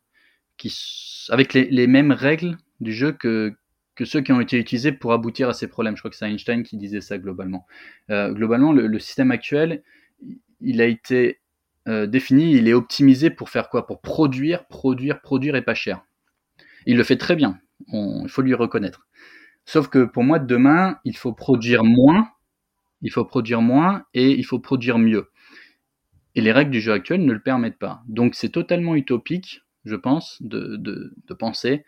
avec 1.28 1.54
les, 1.54 1.86
mêmes 1.86 2.12
règles 2.12 2.56
du 2.80 2.92
jeu 2.92 3.12
que, 3.12 3.54
que 3.94 4.04
ceux 4.04 4.20
qui 4.20 4.32
ont 4.32 4.40
été 4.40 4.58
utilisés 4.58 4.92
pour 4.92 5.12
aboutir 5.12 5.48
à 5.48 5.52
ces 5.52 5.68
problèmes. 5.68 5.96
Je 5.96 6.00
crois 6.00 6.10
que 6.10 6.16
c'est 6.16 6.30
Einstein 6.30 6.62
qui 6.62 6.76
disait 6.76 7.00
ça 7.00 7.18
globalement. 7.18 7.66
Euh, 8.10 8.32
globalement, 8.32 8.72
le, 8.72 8.98
système 8.98 9.30
actuel, 9.30 9.82
il 10.60 10.80
a 10.80 10.86
été 10.86 11.40
euh, 11.88 12.06
défini, 12.06 12.52
il 12.54 12.68
est 12.68 12.72
optimisé 12.72 13.30
pour 13.30 13.50
faire 13.50 13.68
quoi? 13.68 13.86
Pour 13.86 14.00
produire, 14.00 14.66
produire, 14.66 15.20
produire 15.20 15.56
et 15.56 15.62
pas 15.62 15.74
cher. 15.74 16.04
Il 16.86 16.96
le 16.96 17.04
fait 17.04 17.16
très 17.16 17.36
bien, 17.36 17.60
il 17.92 18.28
faut 18.28 18.42
lui 18.42 18.54
reconnaître. 18.54 19.06
Sauf 19.64 19.88
que 19.88 20.04
pour 20.04 20.24
moi, 20.24 20.38
demain, 20.38 20.98
il 21.04 21.16
faut 21.16 21.32
produire 21.32 21.84
moins, 21.84 22.28
il 23.02 23.10
faut 23.10 23.24
produire 23.24 23.60
moins 23.60 24.04
et 24.14 24.30
il 24.30 24.44
faut 24.44 24.58
produire 24.58 24.98
mieux. 24.98 25.30
Et 26.34 26.40
les 26.40 26.50
règles 26.50 26.70
du 26.70 26.80
jeu 26.80 26.92
actuel 26.92 27.24
ne 27.24 27.32
le 27.32 27.40
permettent 27.40 27.78
pas. 27.78 28.02
Donc 28.08 28.34
c'est 28.34 28.48
totalement 28.48 28.96
utopique, 28.96 29.62
je 29.84 29.94
pense, 29.94 30.42
de, 30.42 30.76
de, 30.76 31.14
de 31.26 31.34
penser 31.34 31.84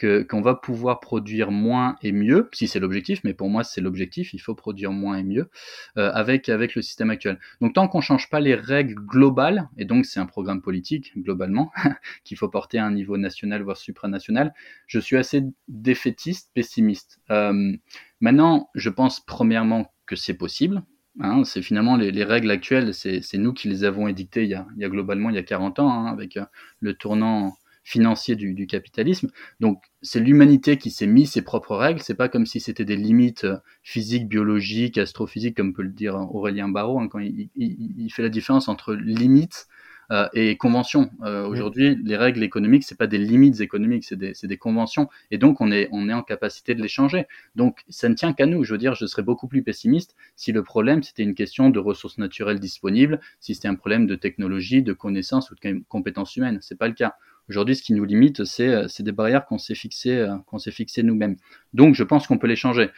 qu'on 0.00 0.40
va 0.40 0.54
pouvoir 0.54 1.00
produire 1.00 1.50
moins 1.50 1.96
et 2.02 2.12
mieux, 2.12 2.48
si 2.52 2.68
c'est 2.68 2.80
l'objectif, 2.80 3.20
mais 3.24 3.34
pour 3.34 3.48
moi 3.48 3.64
c'est 3.64 3.80
l'objectif, 3.80 4.32
il 4.32 4.38
faut 4.38 4.54
produire 4.54 4.92
moins 4.92 5.16
et 5.16 5.22
mieux 5.22 5.50
euh, 5.96 6.10
avec, 6.14 6.48
avec 6.48 6.74
le 6.74 6.82
système 6.82 7.10
actuel. 7.10 7.38
Donc 7.60 7.74
tant 7.74 7.88
qu'on 7.88 8.00
change 8.00 8.30
pas 8.30 8.40
les 8.40 8.54
règles 8.54 8.94
globales, 8.94 9.68
et 9.76 9.84
donc 9.84 10.06
c'est 10.06 10.20
un 10.20 10.26
programme 10.26 10.62
politique 10.62 11.12
globalement, 11.16 11.72
qu'il 12.24 12.36
faut 12.36 12.48
porter 12.48 12.78
à 12.78 12.86
un 12.86 12.92
niveau 12.92 13.16
national 13.16 13.62
voire 13.62 13.76
supranational, 13.76 14.54
je 14.86 15.00
suis 15.00 15.16
assez 15.16 15.42
défaitiste, 15.68 16.50
pessimiste. 16.54 17.20
Euh, 17.30 17.72
maintenant, 18.20 18.70
je 18.74 18.90
pense 18.90 19.20
premièrement 19.20 19.92
que 20.06 20.16
c'est 20.16 20.34
possible, 20.34 20.82
Hein, 21.20 21.42
c'est 21.42 21.62
finalement 21.62 21.96
les, 21.96 22.12
les, 22.12 22.22
règles 22.22 22.50
actuelles, 22.50 22.94
c'est 22.94 23.22
nous 23.34 23.52
qui 23.52 23.68
les 23.68 23.82
avons 23.82 24.06
édictées 24.06 24.44
il 24.44 24.50
y 24.50 24.54
a, 24.54 24.68
il 24.76 24.82
y 24.82 24.84
a 24.84 24.88
globalement 24.88 25.30
il 25.30 25.34
y 25.34 25.38
a 25.38 25.42
40 25.42 25.80
ans, 25.80 25.90
hein, 25.90 26.06
avec 26.06 26.36
euh, 26.36 26.44
le 26.78 26.94
tournant 26.94 27.56
financier 27.88 28.36
du, 28.36 28.66
capitalisme. 28.66 29.30
Donc 29.60 29.82
c'est 30.02 30.20
l'humanité 30.20 30.76
qui 30.76 30.90
s'est 30.90 31.06
mis 31.06 31.26
ses 31.26 31.40
propres 31.40 31.74
règles. 31.74 32.00
C'est 32.02 32.14
pas 32.14 32.28
comme 32.28 32.44
si 32.44 32.60
c'était 32.60 32.84
des 32.84 32.96
limites 32.96 33.44
euh, 33.44 33.56
physiques, 33.82 34.28
biologiques, 34.28 34.98
astrophysiques, 34.98 35.56
comme 35.56 35.72
peut 35.72 35.82
le 35.82 35.88
dire 35.88 36.14
Aurélien 36.14 36.68
Barraud 36.68 37.00
hein, 37.00 37.08
quand 37.08 37.18
il, 37.18 38.12
fait 38.12 38.22
la 38.22 38.28
différence 38.28 38.68
entre 38.68 38.92
limites 38.92 39.68
euh, 40.10 40.28
et 40.34 40.58
conventions. 40.58 41.10
Euh, 41.24 41.46
aujourd'hui, 41.46 41.96
les 42.04 42.16
règles 42.18 42.42
économiques, 42.42 42.84
c'est 42.84 42.98
pas 42.98 43.06
des 43.06 43.16
limites 43.16 43.60
économiques, 43.60 44.04
c'est 44.04 44.16
des, 44.16 44.34
des, 44.42 44.56
conventions, 44.58 45.08
et 45.30 45.38
donc 45.38 45.62
on 45.62 45.72
est, 45.72 45.88
on 45.90 46.10
est 46.10 46.14
en 46.14 46.22
capacité 46.22 46.74
de 46.74 46.82
les 46.82 46.88
changer. 46.88 47.26
Donc 47.56 47.78
ça 47.88 48.10
ne 48.10 48.14
tient 48.14 48.34
qu'à 48.34 48.44
nous. 48.44 48.64
Je 48.64 48.72
veux 48.72 48.78
dire, 48.78 48.94
je 48.94 49.06
serais 49.06 49.22
beaucoup 49.22 49.48
plus 49.48 49.62
pessimiste 49.62 50.14
si 50.36 50.52
le 50.52 50.62
problème 50.62 51.02
c'était 51.02 51.22
une 51.22 51.34
question 51.34 51.70
de 51.70 51.78
ressources 51.78 52.18
naturelles 52.18 52.60
disponibles, 52.60 53.18
si 53.40 53.54
c'était 53.54 53.68
un 53.68 53.76
problème 53.76 54.06
de 54.06 54.14
technologie, 54.14 54.82
de 54.82 54.92
connaissances 54.92 55.50
ou 55.50 55.54
de 55.54 55.82
compétences 55.88 56.36
humaines. 56.36 56.58
C'est 56.60 56.78
pas 56.78 56.88
le 56.88 56.94
cas. 56.94 57.14
Aujourd'hui, 57.48 57.76
ce 57.76 57.82
qui 57.82 57.94
nous 57.94 58.04
limite, 58.04 58.44
c'est 58.44 58.68
euh, 58.68 58.86
des 58.98 59.12
barrières 59.12 59.46
qu'on 59.46 59.58
s'est 59.58 59.74
fixées, 59.74 60.16
euh, 60.16 60.36
qu'on 60.46 60.58
s'est 60.58 60.70
fixées 60.70 61.02
nous-mêmes. 61.02 61.36
Donc, 61.72 61.94
je 61.94 62.04
pense 62.04 62.26
qu'on 62.26 62.38
peut 62.38 62.46
les 62.46 62.56
changer. 62.56 62.90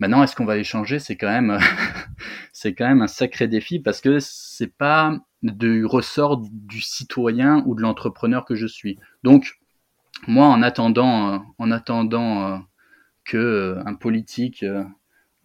Maintenant, 0.00 0.22
est-ce 0.24 0.34
qu'on 0.34 0.44
va 0.44 0.56
les 0.56 0.64
changer? 0.64 0.98
C'est 0.98 1.16
quand 1.16 1.30
même, 1.30 1.58
c'est 2.52 2.74
quand 2.74 2.88
même 2.88 3.02
un 3.02 3.06
sacré 3.06 3.46
défi 3.46 3.78
parce 3.78 4.00
que 4.00 4.18
c'est 4.18 4.74
pas 4.76 5.16
du 5.42 5.84
ressort 5.84 6.42
du 6.50 6.80
citoyen 6.80 7.62
ou 7.66 7.76
de 7.76 7.82
l'entrepreneur 7.82 8.44
que 8.44 8.56
je 8.56 8.66
suis. 8.66 8.98
Donc, 9.22 9.52
moi, 10.26 10.46
en 10.46 10.62
attendant, 10.62 11.34
euh, 11.34 11.38
en 11.58 11.70
attendant 11.70 12.64
que 13.24 13.78
un 13.86 13.94
politique 13.94 14.64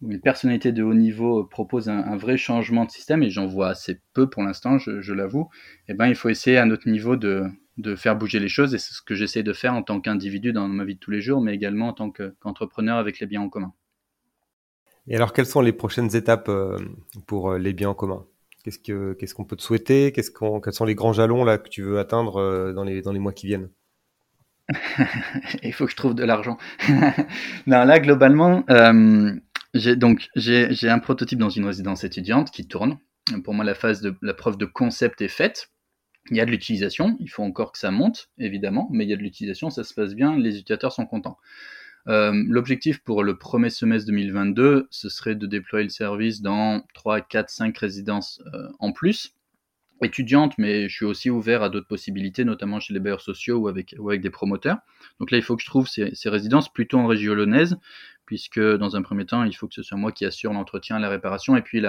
ou 0.02 0.10
une 0.10 0.20
personnalité 0.20 0.72
de 0.72 0.82
haut 0.82 0.94
niveau 0.94 1.44
propose 1.44 1.88
un, 1.88 2.16
vrai 2.16 2.36
changement 2.36 2.84
de 2.84 2.90
système, 2.90 3.22
et 3.22 3.30
j'en 3.30 3.46
vois 3.46 3.68
assez 3.68 4.00
peu 4.12 4.28
pour 4.28 4.42
l'instant, 4.42 4.78
je, 4.78 5.00
je 5.00 5.12
l'avoue, 5.12 5.48
eh 5.88 5.94
ben, 5.94 6.06
il 6.06 6.14
faut 6.14 6.28
essayer 6.28 6.58
à 6.58 6.66
notre 6.66 6.88
niveau 6.88 7.16
de, 7.16 7.44
de 7.80 7.96
faire 7.96 8.16
bouger 8.16 8.38
les 8.38 8.48
choses 8.48 8.74
et 8.74 8.78
c'est 8.78 8.92
ce 8.92 9.02
que 9.02 9.14
j'essaie 9.14 9.42
de 9.42 9.52
faire 9.52 9.74
en 9.74 9.82
tant 9.82 10.00
qu'individu 10.00 10.52
dans 10.52 10.68
ma 10.68 10.84
vie 10.84 10.94
de 10.94 11.00
tous 11.00 11.10
les 11.10 11.20
jours, 11.20 11.40
mais 11.40 11.54
également 11.54 11.88
en 11.88 11.92
tant 11.92 12.10
qu'entrepreneur 12.10 12.98
avec 12.98 13.20
les 13.20 13.26
biens 13.26 13.42
en 13.42 13.48
commun. 13.48 13.72
Et 15.06 15.16
alors, 15.16 15.32
quelles 15.32 15.46
sont 15.46 15.60
les 15.60 15.72
prochaines 15.72 16.14
étapes 16.14 16.48
euh, 16.48 16.78
pour 17.26 17.50
euh, 17.50 17.58
les 17.58 17.72
biens 17.72 17.90
en 17.90 17.94
commun? 17.94 18.26
Qu'est-ce 18.62 19.34
qu'on 19.34 19.44
peut 19.44 19.56
te 19.56 19.62
souhaiter? 19.62 20.12
Quels 20.12 20.24
sont 20.72 20.84
les 20.84 20.94
grands 20.94 21.12
jalons 21.12 21.44
là 21.44 21.58
que 21.58 21.68
tu 21.68 21.82
veux 21.82 21.98
atteindre 21.98 22.36
euh, 22.36 22.72
dans 22.72 22.84
les, 22.84 23.00
dans 23.02 23.12
les 23.12 23.18
mois 23.18 23.32
qui 23.32 23.46
viennent? 23.46 23.70
Il 25.62 25.72
faut 25.72 25.86
que 25.86 25.90
je 25.90 25.96
trouve 25.96 26.14
de 26.14 26.24
l'argent. 26.24 26.58
non, 27.66 27.84
là, 27.84 27.98
globalement, 27.98 28.64
j'ai 29.74 29.96
donc 29.96 30.28
j'ai 30.36 30.88
un 30.88 30.98
prototype 30.98 31.38
dans 31.38 31.50
une 31.50 31.64
résidence 31.64 32.04
étudiante 32.04 32.50
qui 32.50 32.68
tourne. 32.68 32.98
Pour 33.42 33.54
moi, 33.54 33.64
la 33.64 33.74
phase 33.74 34.00
de 34.00 34.14
la 34.22 34.34
preuve 34.34 34.58
de 34.58 34.66
concept 34.66 35.22
est 35.22 35.28
faite 35.28 35.70
il 36.30 36.36
y 36.36 36.40
a 36.40 36.44
de 36.44 36.50
l'utilisation, 36.50 37.16
il 37.20 37.28
faut 37.28 37.42
encore 37.42 37.72
que 37.72 37.78
ça 37.78 37.90
monte, 37.90 38.28
évidemment, 38.38 38.88
mais 38.92 39.04
il 39.04 39.10
y 39.10 39.12
a 39.12 39.16
de 39.16 39.22
l'utilisation, 39.22 39.70
ça 39.70 39.84
se 39.84 39.94
passe 39.94 40.14
bien, 40.14 40.36
les 40.36 40.58
utilisateurs 40.58 40.92
sont 40.92 41.06
contents. 41.06 41.38
Euh, 42.08 42.32
l'objectif 42.48 43.02
pour 43.02 43.22
le 43.22 43.36
premier 43.36 43.70
semestre 43.70 44.06
2022, 44.06 44.88
ce 44.90 45.08
serait 45.08 45.34
de 45.34 45.46
déployer 45.46 45.84
le 45.84 45.90
service 45.90 46.40
dans 46.40 46.82
3, 46.94 47.20
4, 47.20 47.50
5 47.50 47.76
résidences 47.76 48.42
euh, 48.54 48.68
en 48.78 48.92
plus, 48.92 49.34
étudiantes, 50.02 50.54
mais 50.56 50.88
je 50.88 50.94
suis 50.94 51.04
aussi 51.04 51.30
ouvert 51.30 51.62
à 51.62 51.68
d'autres 51.68 51.88
possibilités, 51.88 52.44
notamment 52.44 52.80
chez 52.80 52.94
les 52.94 53.00
bailleurs 53.00 53.20
sociaux 53.20 53.58
ou 53.58 53.68
avec, 53.68 53.94
des 54.20 54.30
promoteurs. 54.30 54.78
Donc 55.18 55.30
là, 55.30 55.36
il 55.36 55.42
faut 55.42 55.56
que 55.56 55.62
je 55.62 55.66
trouve 55.66 55.88
ces, 55.88 56.14
ces 56.14 56.30
résidences 56.30 56.72
plutôt 56.72 56.98
en 56.98 57.06
région 57.06 57.34
lyonnaise, 57.34 57.76
puisque 58.30 58.60
dans 58.60 58.94
un 58.94 59.02
premier 59.02 59.26
temps, 59.26 59.42
il 59.42 59.52
faut 59.56 59.66
que 59.66 59.74
ce 59.74 59.82
soit 59.82 59.98
moi 59.98 60.12
qui 60.12 60.24
assure 60.24 60.52
l'entretien, 60.52 61.00
la 61.00 61.08
réparation, 61.08 61.56
et 61.56 61.62
puis 61.62 61.82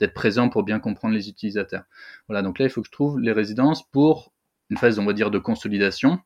d'être 0.00 0.14
présent 0.14 0.48
pour 0.48 0.64
bien 0.64 0.80
comprendre 0.80 1.14
les 1.14 1.28
utilisateurs. 1.28 1.84
Voilà, 2.26 2.42
donc 2.42 2.58
là, 2.58 2.64
il 2.66 2.70
faut 2.70 2.80
que 2.80 2.88
je 2.88 2.90
trouve 2.90 3.20
les 3.20 3.30
résidences 3.30 3.88
pour 3.90 4.32
une 4.68 4.78
phase, 4.78 4.98
on 4.98 5.04
va 5.04 5.12
dire, 5.12 5.30
de 5.30 5.38
consolidation. 5.38 6.18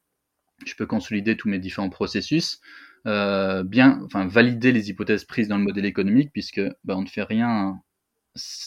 Je 0.65 0.75
peux 0.77 0.87
consolider 0.87 1.37
tous 1.37 1.51
mes 1.51 1.59
différents 1.59 1.91
processus, 1.91 2.63
euh, 3.07 3.63
bien, 3.63 4.01
enfin, 4.07 4.27
valider 4.27 4.73
les 4.73 4.89
hypothèses 4.89 5.27
prises 5.27 5.49
dans 5.49 5.59
le 5.59 5.65
modèle 5.65 5.85
économique, 5.85 6.31
puisque 6.33 6.63
bah, 6.85 6.97
on 6.97 7.03
ne 7.03 7.09
fait 7.09 7.25
rien 7.25 7.79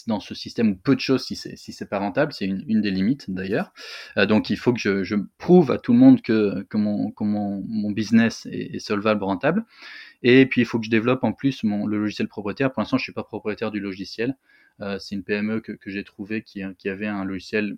dans 0.06 0.20
ce 0.20 0.34
système 0.34 0.70
ou 0.70 0.76
peu 0.76 0.94
de 0.94 1.00
choses 1.00 1.24
si 1.24 1.36
c'est 1.36 1.56
si 1.56 1.74
pas 1.86 1.98
rentable, 1.98 2.32
c'est 2.32 2.44
une, 2.44 2.80
des 2.80 2.90
limites 2.90 3.30
d'ailleurs. 3.30 3.72
Euh, 4.16 4.26
donc 4.26 4.50
il 4.50 4.56
faut 4.56 4.72
que 4.72 4.78
je, 4.78 5.04
je, 5.04 5.16
prouve 5.38 5.70
à 5.70 5.78
tout 5.78 5.92
le 5.92 5.98
monde 5.98 6.20
que, 6.22 6.62
que, 6.64 6.76
mon, 6.76 7.12
mon, 7.20 7.90
business 7.90 8.46
est, 8.50 8.78
solvable, 8.78 9.24
rentable. 9.24 9.64
Et 10.24 10.46
puis 10.46 10.62
il 10.62 10.64
faut 10.64 10.80
que 10.80 10.86
je 10.86 10.90
développe 10.90 11.22
en 11.22 11.32
plus 11.32 11.62
mon, 11.62 11.86
le 11.86 11.98
logiciel 11.98 12.26
propriétaire. 12.26 12.72
Pour 12.72 12.80
l'instant, 12.80 12.98
je 12.98 13.04
suis 13.04 13.12
pas 13.12 13.22
propriétaire 13.22 13.70
du 13.70 13.78
logiciel. 13.78 14.36
Euh, 14.80 14.98
c'est 14.98 15.14
une 15.14 15.22
PME 15.22 15.60
que, 15.60 15.78
j'ai 15.86 16.02
trouvé 16.02 16.42
qui, 16.42 16.62
qui 16.78 16.88
avait 16.88 17.06
un 17.06 17.24
logiciel 17.24 17.76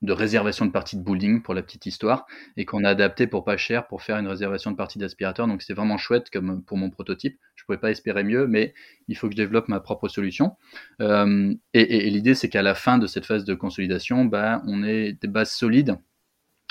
de 0.00 0.12
réservation 0.12 0.66
de 0.66 0.72
partie 0.72 0.96
de 0.96 1.02
bowling 1.02 1.42
pour 1.42 1.54
la 1.54 1.62
petite 1.62 1.86
histoire 1.86 2.26
et 2.56 2.64
qu'on 2.64 2.82
a 2.82 2.88
adapté 2.88 3.28
pour 3.28 3.44
pas 3.44 3.56
cher 3.56 3.86
pour 3.86 4.02
faire 4.02 4.16
une 4.16 4.26
réservation 4.26 4.72
de 4.72 4.76
partie 4.76 4.98
d'aspirateur. 4.98 5.46
Donc 5.46 5.62
c'est 5.62 5.74
vraiment 5.74 5.96
chouette 5.96 6.28
comme 6.30 6.62
pour 6.62 6.76
mon 6.76 6.90
prototype. 6.90 7.38
Je 7.54 7.64
pouvais 7.64 7.78
pas 7.78 7.90
espérer 7.90 8.24
mieux, 8.24 8.48
mais 8.48 8.74
il 9.06 9.16
faut 9.16 9.28
que 9.28 9.32
je 9.32 9.36
développe 9.36 9.68
ma 9.68 9.78
propre 9.78 10.08
solution. 10.08 10.56
Euh, 11.00 11.54
et, 11.72 12.06
et, 12.06 12.10
l'idée 12.10 12.34
c'est 12.34 12.48
qu'à 12.48 12.62
la 12.62 12.74
fin 12.74 12.98
de 12.98 13.06
cette 13.06 13.26
phase 13.26 13.44
de 13.44 13.54
consolidation, 13.54 14.24
bah, 14.24 14.62
on 14.66 14.82
ait 14.82 15.12
des 15.12 15.28
bases 15.28 15.52
solides 15.52 15.96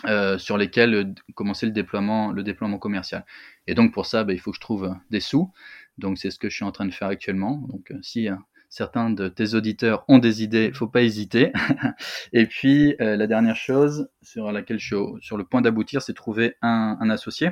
euh, 0.05 0.37
sur 0.37 0.57
lesquelles 0.57 1.13
commencer 1.35 1.65
le 1.65 1.71
déploiement, 1.71 2.31
le 2.31 2.43
déploiement 2.43 2.79
commercial. 2.79 3.25
Et 3.67 3.75
donc 3.75 3.93
pour 3.93 4.05
ça, 4.05 4.23
bah, 4.23 4.33
il 4.33 4.39
faut 4.39 4.51
que 4.51 4.55
je 4.55 4.61
trouve 4.61 4.95
des 5.09 5.19
sous. 5.19 5.51
Donc 5.97 6.17
c'est 6.17 6.31
ce 6.31 6.39
que 6.39 6.49
je 6.49 6.55
suis 6.55 6.65
en 6.65 6.71
train 6.71 6.85
de 6.85 6.93
faire 6.93 7.07
actuellement. 7.07 7.63
Donc 7.69 7.91
euh, 7.91 7.99
si 8.01 8.27
certains 8.71 9.09
de 9.09 9.27
tes 9.27 9.53
auditeurs 9.53 10.03
ont 10.07 10.17
des 10.17 10.41
idées, 10.41 10.71
faut 10.73 10.87
pas 10.87 11.03
hésiter. 11.03 11.51
et 12.33 12.47
puis 12.47 12.95
euh, 13.01 13.15
la 13.17 13.27
dernière 13.27 13.55
chose 13.57 14.09
sur 14.23 14.51
laquelle 14.51 14.79
je 14.79 14.95
suis 14.95 15.05
sur 15.21 15.37
le 15.37 15.43
point 15.43 15.61
d'aboutir, 15.61 16.01
c'est 16.01 16.13
trouver 16.13 16.55
un, 16.63 16.97
un, 16.99 17.09
associé. 17.09 17.51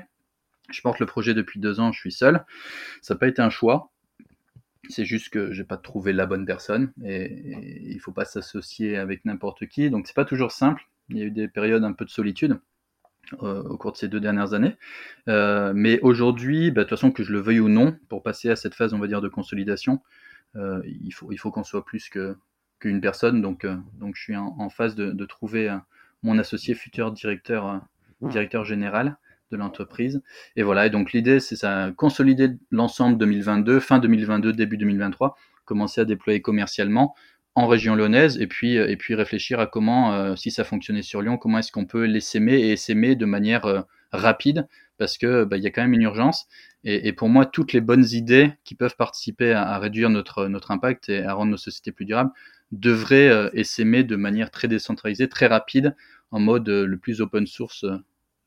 Je 0.71 0.81
porte 0.81 0.99
le 0.99 1.05
projet 1.05 1.33
depuis 1.33 1.59
deux 1.59 1.79
ans, 1.79 1.91
je 1.91 1.99
suis 1.99 2.11
seul. 2.11 2.45
Ça 3.01 3.13
n'a 3.13 3.19
pas 3.19 3.27
été 3.27 3.41
un 3.41 3.49
choix. 3.49 3.91
C'est 4.87 5.05
juste 5.05 5.29
que 5.29 5.51
j'ai 5.51 5.65
pas 5.65 5.77
trouvé 5.77 6.13
la 6.13 6.25
bonne 6.25 6.45
personne 6.45 6.93
et, 7.03 7.25
et 7.25 7.91
il 7.91 7.99
faut 7.99 8.13
pas 8.13 8.25
s'associer 8.25 8.97
avec 8.97 9.25
n'importe 9.25 9.67
qui. 9.67 9.89
Donc 9.89 10.07
c'est 10.07 10.15
pas 10.15 10.25
toujours 10.25 10.51
simple. 10.51 10.88
Il 11.09 11.17
y 11.17 11.21
a 11.21 11.25
eu 11.25 11.31
des 11.31 11.47
périodes 11.47 11.83
un 11.83 11.93
peu 11.93 12.05
de 12.05 12.09
solitude. 12.09 12.59
Euh, 13.43 13.61
au 13.61 13.77
cours 13.77 13.91
de 13.91 13.97
ces 13.97 14.07
deux 14.07 14.19
dernières 14.19 14.53
années. 14.53 14.75
Euh, 15.27 15.71
mais 15.75 15.99
aujourd'hui, 15.99 16.71
bah, 16.71 16.81
de 16.83 16.89
toute 16.89 16.97
façon, 16.97 17.11
que 17.11 17.21
je 17.21 17.31
le 17.31 17.39
veuille 17.39 17.59
ou 17.59 17.69
non, 17.69 17.95
pour 18.07 18.23
passer 18.23 18.49
à 18.49 18.55
cette 18.55 18.73
phase, 18.73 18.91
on 18.93 18.97
va 18.97 19.05
dire, 19.05 19.21
de 19.21 19.27
consolidation, 19.27 20.01
euh, 20.55 20.81
il 20.85 21.11
faut, 21.11 21.31
il 21.31 21.37
faut 21.37 21.51
qu'on 21.51 21.63
soit 21.63 21.85
plus 21.85 22.09
que 22.09 22.35
qu'une 22.79 23.01
personne. 23.01 23.41
Donc, 23.41 23.65
euh, 23.65 23.75
donc 23.99 24.15
je 24.15 24.23
suis 24.23 24.35
en, 24.35 24.55
en 24.57 24.69
phase 24.69 24.95
de, 24.95 25.11
de 25.11 25.25
trouver 25.25 25.77
mon 26.23 26.39
associé 26.39 26.73
futur 26.73 27.11
directeur, 27.11 27.81
directeur 28.21 28.65
général 28.65 29.17
de 29.51 29.57
l'entreprise. 29.57 30.21
Et 30.55 30.63
voilà, 30.63 30.87
et 30.87 30.89
donc 30.89 31.11
l'idée, 31.11 31.39
c'est 31.39 31.55
ça, 31.55 31.91
consolider 31.95 32.51
l'ensemble 32.71 33.17
2022, 33.17 33.79
fin 33.79 33.99
2022, 33.99 34.53
début 34.53 34.77
2023, 34.77 35.35
commencer 35.65 36.01
à 36.01 36.05
déployer 36.05 36.41
commercialement 36.41 37.15
en 37.55 37.67
région 37.67 37.95
lyonnaise 37.95 38.39
et 38.39 38.47
puis, 38.47 38.75
et 38.75 38.95
puis 38.97 39.15
réfléchir 39.15 39.59
à 39.59 39.67
comment, 39.67 40.13
euh, 40.13 40.35
si 40.35 40.51
ça 40.51 40.63
fonctionnait 40.63 41.01
sur 41.01 41.21
Lyon, 41.21 41.37
comment 41.37 41.59
est-ce 41.59 41.71
qu'on 41.71 41.85
peut 41.85 42.05
les 42.05 42.21
s'aimer 42.21 42.59
et 42.59 42.77
s'aimer 42.77 43.15
de 43.15 43.25
manière 43.25 43.65
euh, 43.65 43.81
rapide 44.11 44.67
parce 44.99 45.17
que 45.17 45.45
bah, 45.45 45.57
y 45.57 45.65
a 45.65 45.71
quand 45.71 45.81
même 45.81 45.93
une 45.93 46.03
urgence. 46.03 46.47
Et, 46.85 47.11
pour 47.11 47.27
moi, 47.27 47.45
toutes 47.45 47.73
les 47.73 47.81
bonnes 47.81 48.05
idées 48.11 48.53
qui 48.63 48.75
peuvent 48.75 48.95
participer 48.95 49.51
à, 49.51 49.77
réduire 49.79 50.09
notre, 50.09 50.47
notre 50.47 50.71
impact 50.71 51.09
et 51.09 51.23
à 51.23 51.33
rendre 51.33 51.51
nos 51.51 51.57
sociétés 51.57 51.91
plus 51.91 52.05
durables 52.05 52.31
devraient 52.71 53.29
euh, 53.29 53.49
essaimer 53.53 54.03
de 54.03 54.15
manière 54.15 54.51
très 54.51 54.67
décentralisée, 54.69 55.27
très 55.27 55.47
rapide, 55.47 55.95
en 56.31 56.39
mode 56.39 56.69
euh, 56.69 56.85
le 56.85 56.97
plus 56.97 57.19
open 57.19 57.47
source, 57.47 57.83
euh, 57.83 57.97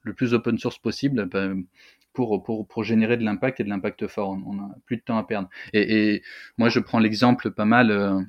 le 0.03 0.15
plus 0.15 0.33
open 0.33 0.59
source 0.59 0.79
possible. 0.79 1.27
Bah, 1.27 1.49
pour, 2.15 2.43
pour, 2.43 2.67
pour 2.69 2.85
générer 2.85 3.17
de 3.17 3.25
l'impact 3.25 3.61
et 3.61 3.65
de 3.65 3.71
l'impact 3.71 4.07
fort. 4.07 4.31
On, 4.31 4.43
on 4.47 4.59
a 4.61 4.75
plus 4.85 4.97
de 4.97 5.03
temps 5.03 5.17
à 5.17 5.27
perdre. 5.27 5.49
Et, 5.73 6.15
et 6.15 6.23
moi, 6.59 6.69
je 6.69 6.79
prends 6.79 6.99
l'exemple 6.99 7.51
pas 7.51 7.65
mal 7.65 7.91
euh, 7.91 8.21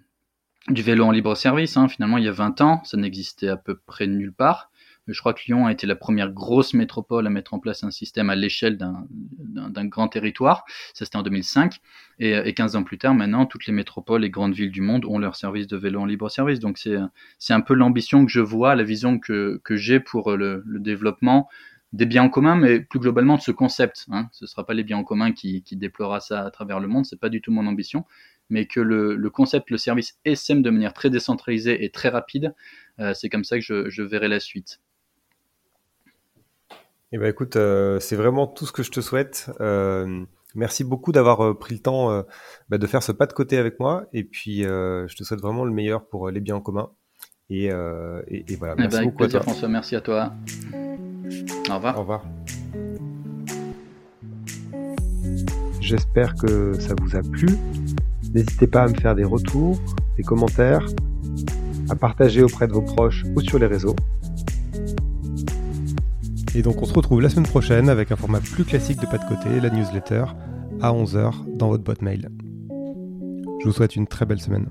du 0.70 0.82
vélo 0.82 1.06
en 1.06 1.12
libre 1.12 1.36
service. 1.36 1.78
Hein. 1.78 1.88
Finalement, 1.88 2.18
il 2.18 2.24
y 2.24 2.28
a 2.28 2.32
20 2.32 2.62
ans, 2.62 2.84
ça 2.86 2.98
n'existait 2.98 3.50
à 3.50 3.58
peu 3.58 3.76
près 3.76 4.08
nulle 4.08 4.34
part. 4.34 4.70
Je 5.08 5.20
crois 5.20 5.34
que 5.34 5.42
Lyon 5.46 5.66
a 5.66 5.72
été 5.72 5.86
la 5.86 5.98
première 5.98 6.32
grosse 6.32 6.74
métropole 6.74 7.28
à 7.28 7.30
mettre 7.30 7.54
en 7.54 7.60
place 7.60 7.84
un 7.84 7.92
système 7.92 8.30
à 8.30 8.36
l'échelle 8.36 8.78
d'un 8.78 9.86
grand 9.86 10.08
territoire. 10.08 10.64
Ça, 10.94 11.04
c'était 11.04 11.18
en 11.18 11.24
2005. 11.24 11.80
Et, 12.20 12.32
et 12.32 12.54
15 12.54 12.78
ans 12.78 12.84
plus 12.84 12.98
tard, 12.98 13.14
maintenant, 13.14 13.46
toutes 13.46 13.66
les 13.66 13.74
métropoles 13.74 14.24
et 14.24 14.30
grandes 14.30 14.54
villes 14.54 14.72
du 14.72 14.80
monde 14.80 15.04
ont 15.04 15.18
leur 15.18 15.36
service 15.36 15.68
de 15.68 15.76
vélo 15.76 16.00
en 16.00 16.06
libre 16.06 16.30
service. 16.30 16.60
Donc, 16.60 16.78
c'est 16.78 17.54
un 17.54 17.62
peu 17.62 17.74
l'ambition 17.74 18.26
que 18.26 18.32
je 18.32 18.40
vois, 18.40 18.76
la 18.76 18.84
vision 18.84 19.20
que, 19.20 19.60
que 19.66 19.76
j'ai 19.76 20.00
pour 20.00 20.38
le, 20.38 20.64
le, 20.66 20.80
développement 20.80 21.50
des 21.92 22.06
biens 22.06 22.24
en 22.24 22.30
commun, 22.30 22.56
mais 22.56 22.80
plus 22.80 23.00
globalement 23.00 23.36
de 23.36 23.42
ce 23.42 23.52
concept. 23.52 24.06
Hein. 24.10 24.28
Ce 24.32 24.46
ne 24.46 24.48
sera 24.48 24.66
pas 24.66 24.74
les 24.74 24.84
biens 24.84 24.98
en 24.98 25.04
commun 25.04 25.32
qui, 25.32 25.64
qui 25.64 25.76
déploiera 25.76 26.22
ça 26.22 26.46
à 26.46 26.50
travers 26.50 26.80
le 26.80 26.88
monde, 26.88 27.06
c'est 27.06 27.20
pas 27.20 27.30
du 27.30 27.40
tout 27.40 27.52
mon 27.52 27.68
ambition, 27.68 28.06
mais 28.50 28.66
que 28.66 28.80
le, 28.80 29.16
le 29.16 29.30
concept, 29.30 29.70
le 29.70 29.78
service 29.78 30.20
SM 30.26 30.62
de 30.62 30.70
manière 30.70 30.94
très 30.94 31.10
décentralisée 31.10 31.84
et 31.84 31.90
très 31.90 32.10
rapide, 32.10 32.54
euh, 33.00 33.14
c'est 33.14 33.30
comme 33.30 33.44
ça 33.44 33.58
que 33.58 33.64
je, 33.64 33.90
je 33.90 34.04
verrai 34.04 34.28
la 34.28 34.40
suite. 34.40 34.80
Eh 37.12 37.18
ben 37.18 37.28
écoute, 37.28 37.56
euh, 37.56 38.00
c'est 38.00 38.16
vraiment 38.16 38.48
tout 38.48 38.66
ce 38.66 38.72
que 38.72 38.84
je 38.84 38.92
te 38.92 39.02
souhaite. 39.02 39.52
Euh, 39.62 40.26
merci 40.56 40.84
beaucoup 40.84 41.12
d'avoir 41.12 41.58
pris 41.58 41.76
le 41.76 41.82
temps 41.82 42.24
bah, 42.70 42.78
de 42.78 42.88
faire 42.88 43.04
ce 43.04 43.12
pas 43.12 43.28
de 43.28 43.34
côté 43.34 43.58
avec 43.58 43.80
moi. 43.80 44.08
Et 44.14 44.24
puis, 44.24 44.64
je 44.64 45.16
te 45.16 45.24
souhaite 45.24 45.42
vraiment 45.42 45.64
le 45.64 45.72
meilleur 45.72 46.08
pour 46.08 46.30
les 46.30 46.40
biens 46.40 46.56
en 46.56 46.62
commun. 46.62 46.92
Et, 47.50 47.66
et, 47.66 47.72
et 48.52 48.56
voilà, 48.56 48.74
eh 48.78 48.82
merci 48.82 48.98
ben, 48.98 49.04
beaucoup 49.06 49.18
plaisir, 49.18 49.42
à 49.42 49.44
toi. 49.44 49.52
François, 49.52 49.70
merci 49.70 49.96
à 49.96 50.02
toi. 50.02 50.34
Au 51.70 51.76
revoir. 51.76 51.98
Au 51.98 52.02
revoir. 52.02 52.26
J'espère 55.80 56.34
que 56.36 56.74
ça 56.80 56.96
vous 57.00 57.16
a 57.16 57.22
plu. 57.22 57.48
N'hésitez 58.34 58.68
pas 58.68 58.84
à 58.84 58.88
me 58.88 58.96
faire 58.96 59.16
des 59.16 59.24
retours, 59.24 59.80
des 60.18 60.24
commentaires, 60.24 60.86
à 61.90 61.96
partager 61.96 62.42
auprès 62.42 62.68
de 62.68 62.74
vos 62.74 62.82
proches 62.82 63.24
ou 63.36 63.42
sur 63.42 63.60
les 63.60 63.68
réseaux. 63.68 63.96
Et 66.56 66.62
donc 66.62 66.82
on 66.82 66.86
se 66.86 66.94
retrouve 66.94 67.22
la 67.22 67.30
semaine 67.30 67.48
prochaine 67.48 67.90
avec 67.90 68.12
un 68.12 68.16
format 68.16 68.40
plus 68.40 68.64
classique 68.64 69.00
de 69.00 69.06
pas 69.06 69.18
de 69.18 69.28
côté, 69.28 69.60
la 69.60 69.70
newsletter, 69.70 70.26
à 70.82 70.92
11h 70.92 71.58
dans 71.58 71.70
votre 71.70 71.84
boîte 71.84 72.02
mail. 72.02 72.30
Je 73.60 73.66
vous 73.66 73.72
souhaite 73.72 73.96
une 73.96 74.08
très 74.08 74.26
belle 74.26 74.42
semaine. 74.42 74.68